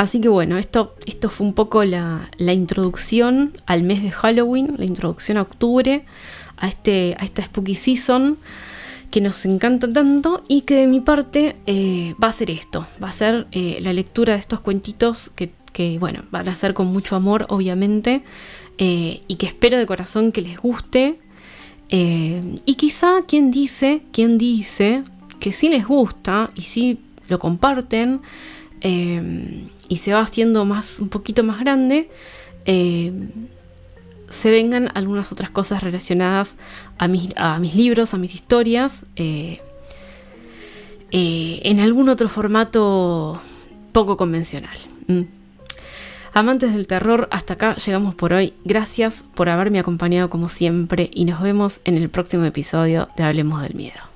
Así 0.00 0.18
que 0.18 0.30
bueno, 0.30 0.56
esto, 0.56 0.94
esto 1.04 1.28
fue 1.28 1.46
un 1.46 1.52
poco 1.52 1.84
la, 1.84 2.30
introducción 2.38 3.52
al 3.66 3.82
mes 3.82 4.02
de 4.02 4.10
Halloween, 4.10 4.76
la 4.78 4.86
introducción 4.86 5.36
a 5.36 5.42
octubre, 5.42 6.06
a, 6.56 6.68
este, 6.68 7.14
a 7.18 7.24
esta 7.26 7.42
spooky 7.42 7.74
season. 7.74 8.38
que 9.10 9.20
nos 9.20 9.44
encanta 9.44 9.92
tanto 9.92 10.42
y 10.48 10.62
que 10.62 10.76
de 10.76 10.86
mi 10.86 11.00
parte 11.00 11.56
eh, 11.66 12.14
va 12.22 12.28
a 12.28 12.32
ser 12.32 12.50
esto, 12.50 12.86
va 13.02 13.08
a 13.08 13.12
ser 13.12 13.46
eh, 13.52 13.78
la 13.82 13.92
lectura 13.92 14.32
de 14.32 14.38
estos 14.38 14.60
cuentitos 14.60 15.32
que, 15.34 15.98
bueno, 15.98 16.22
van 16.30 16.48
a 16.48 16.54
ser 16.54 16.72
con 16.72 16.86
mucho 16.86 17.14
amor, 17.14 17.44
obviamente, 17.50 18.22
eh, 18.78 19.20
y 19.28 19.34
que 19.34 19.44
espero 19.44 19.76
de 19.76 19.84
corazón 19.84 20.32
que 20.32 20.40
les 20.40 20.56
guste. 20.58 21.18
y 21.90 22.74
quizá 22.76 23.20
quien 23.28 23.50
dice, 23.50 24.00
quien 24.12 24.38
dice 24.38 25.02
que 25.40 25.52
sí 25.52 25.68
les 25.68 25.86
gusta 25.86 26.48
y 26.54 26.62
sí 26.62 27.00
lo 27.28 27.38
comparten 27.38 28.22
y 29.90 29.98
se 29.98 30.14
va 30.14 30.20
haciendo 30.20 30.64
más, 30.64 31.00
un 31.00 31.10
poquito 31.10 31.44
más 31.44 31.60
grande, 31.60 32.08
se 34.30 34.50
vengan 34.50 34.90
algunas 34.94 35.32
otras 35.32 35.50
cosas 35.50 35.82
relacionadas 35.82 36.54
a 36.96 37.08
mis, 37.08 37.30
a 37.36 37.58
mis 37.58 37.74
libros, 37.74 38.14
a 38.14 38.16
mis 38.16 38.34
historias, 38.34 39.04
eh, 39.16 39.60
eh, 41.10 41.60
en 41.64 41.80
algún 41.80 42.08
otro 42.08 42.28
formato 42.28 43.40
poco 43.92 44.16
convencional. 44.16 44.78
Mm. 45.08 45.22
Amantes 46.32 46.72
del 46.72 46.86
terror, 46.86 47.28
hasta 47.32 47.54
acá 47.54 47.74
llegamos 47.74 48.14
por 48.14 48.32
hoy. 48.32 48.54
Gracias 48.64 49.24
por 49.34 49.48
haberme 49.48 49.80
acompañado 49.80 50.30
como 50.30 50.48
siempre 50.48 51.10
y 51.12 51.24
nos 51.24 51.42
vemos 51.42 51.80
en 51.84 51.96
el 51.96 52.08
próximo 52.08 52.44
episodio 52.44 53.08
de 53.16 53.24
Hablemos 53.24 53.62
del 53.62 53.74
Miedo. 53.74 54.09